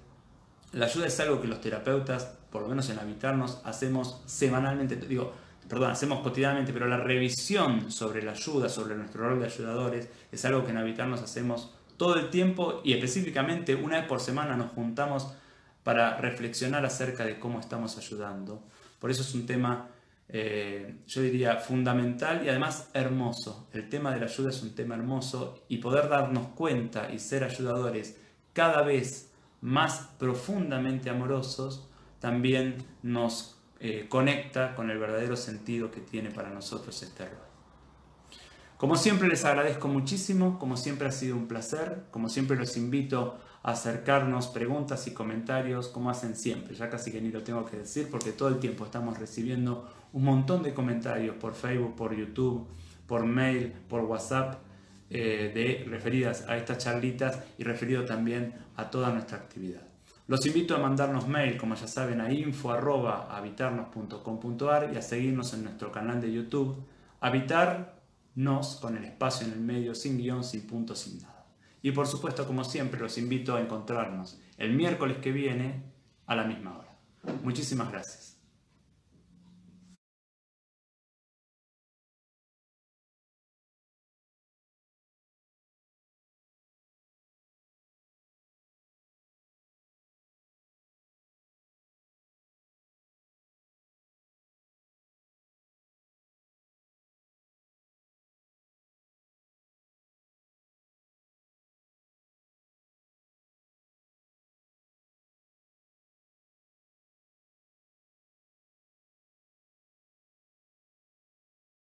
La 0.73 0.87
ayuda 0.87 1.05
es 1.07 1.19
algo 1.19 1.39
que 1.39 1.47
los 1.47 1.61
terapeutas, 1.61 2.37
por 2.51 2.63
lo 2.63 2.67
menos 2.67 2.89
en 2.89 2.99
Habitarnos, 2.99 3.61
hacemos 3.63 4.21
semanalmente, 4.25 4.95
digo, 4.95 5.33
perdón, 5.69 5.91
hacemos 5.91 6.21
cotidianamente, 6.21 6.73
pero 6.73 6.87
la 6.87 6.97
revisión 6.97 7.91
sobre 7.91 8.23
la 8.23 8.31
ayuda, 8.31 8.67
sobre 8.67 8.95
nuestro 8.95 9.29
rol 9.29 9.39
de 9.39 9.45
ayudadores, 9.45 10.09
es 10.31 10.43
algo 10.45 10.65
que 10.65 10.71
en 10.71 10.77
Habitarnos 10.77 11.21
hacemos 11.21 11.71
todo 11.97 12.15
el 12.15 12.29
tiempo 12.29 12.81
y 12.83 12.93
específicamente 12.93 13.75
una 13.75 13.97
vez 13.97 14.07
por 14.07 14.19
semana 14.19 14.55
nos 14.55 14.71
juntamos 14.71 15.33
para 15.87 16.17
reflexionar 16.17 16.85
acerca 16.85 17.23
de 17.23 17.39
cómo 17.39 17.61
estamos 17.61 17.97
ayudando. 17.97 18.61
Por 18.99 19.09
eso 19.09 19.21
es 19.21 19.33
un 19.33 19.45
tema, 19.45 19.87
eh, 20.27 20.97
yo 21.07 21.21
diría, 21.21 21.55
fundamental 21.55 22.45
y 22.45 22.49
además 22.49 22.89
hermoso. 22.93 23.69
El 23.71 23.87
tema 23.87 24.11
de 24.11 24.19
la 24.19 24.25
ayuda 24.25 24.49
es 24.49 24.61
un 24.63 24.75
tema 24.75 24.95
hermoso 24.95 25.63
y 25.69 25.77
poder 25.77 26.09
darnos 26.09 26.47
cuenta 26.47 27.09
y 27.09 27.19
ser 27.19 27.45
ayudadores 27.45 28.17
cada 28.51 28.81
vez 28.81 29.31
más 29.61 30.09
profundamente 30.19 31.09
amorosos 31.09 31.87
también 32.19 32.85
nos 33.01 33.57
eh, 33.79 34.07
conecta 34.09 34.75
con 34.75 34.91
el 34.91 34.97
verdadero 34.97 35.37
sentido 35.37 35.89
que 35.89 36.01
tiene 36.01 36.31
para 36.31 36.49
nosotros 36.49 37.01
este 37.01 37.29
rol. 37.29 37.47
Como 38.75 38.97
siempre 38.97 39.29
les 39.29 39.45
agradezco 39.45 39.87
muchísimo, 39.87 40.59
como 40.59 40.75
siempre 40.75 41.07
ha 41.07 41.13
sido 41.13 41.37
un 41.37 41.47
placer, 41.47 42.03
como 42.11 42.27
siempre 42.27 42.57
los 42.57 42.75
invito 42.75 43.39
acercarnos 43.67 44.47
preguntas 44.47 45.05
y 45.07 45.11
comentarios 45.11 45.89
como 45.89 46.09
hacen 46.09 46.37
siempre. 46.37 46.73
Ya 46.73 46.89
casi 46.89 47.11
que 47.11 47.19
ni 47.19 47.31
lo 47.31 47.43
tengo 47.43 47.65
que 47.65 47.75
decir 47.75 48.07
porque 48.09 48.31
todo 48.31 48.47
el 48.47 48.59
tiempo 48.59 48.85
estamos 48.85 49.19
recibiendo 49.19 49.91
un 50.13 50.23
montón 50.23 50.63
de 50.63 50.73
comentarios 50.73 51.35
por 51.35 51.53
Facebook, 51.53 51.93
por 51.97 52.15
YouTube, 52.15 52.65
por 53.07 53.25
mail, 53.25 53.73
por 53.89 54.05
WhatsApp, 54.05 54.61
eh, 55.09 55.51
de, 55.53 55.83
referidas 55.89 56.47
a 56.47 56.55
estas 56.55 56.77
charlitas 56.77 57.43
y 57.57 57.65
referido 57.65 58.05
también 58.05 58.53
a 58.77 58.89
toda 58.89 59.11
nuestra 59.11 59.37
actividad. 59.37 59.81
Los 60.27 60.45
invito 60.45 60.73
a 60.73 60.77
mandarnos 60.77 61.27
mail, 61.27 61.57
como 61.57 61.75
ya 61.75 61.87
saben, 61.87 62.21
a 62.21 62.31
info.habitarnos.com.ar 62.31 64.91
y 64.93 64.97
a 64.97 65.01
seguirnos 65.01 65.53
en 65.53 65.65
nuestro 65.65 65.91
canal 65.91 66.21
de 66.21 66.31
YouTube, 66.31 66.85
Habitarnos 67.19 68.77
con 68.79 68.95
el 68.95 69.03
espacio 69.03 69.45
en 69.45 69.51
el 69.53 69.59
medio, 69.59 69.93
sin 69.93 70.17
guion, 70.17 70.45
sin 70.45 70.61
punto, 70.61 70.95
sin 70.95 71.21
nada. 71.21 71.36
Y 71.87 71.91
por 71.93 72.05
supuesto, 72.05 72.45
como 72.45 72.65
siempre, 72.65 72.99
los 72.99 73.17
invito 73.17 73.55
a 73.55 73.61
encontrarnos 73.61 74.37
el 74.57 74.73
miércoles 74.73 75.19
que 75.21 75.31
viene 75.31 75.83
a 76.25 76.35
la 76.35 76.43
misma 76.43 76.77
hora. 76.77 76.97
Muchísimas 77.43 77.89
gracias. 77.89 78.36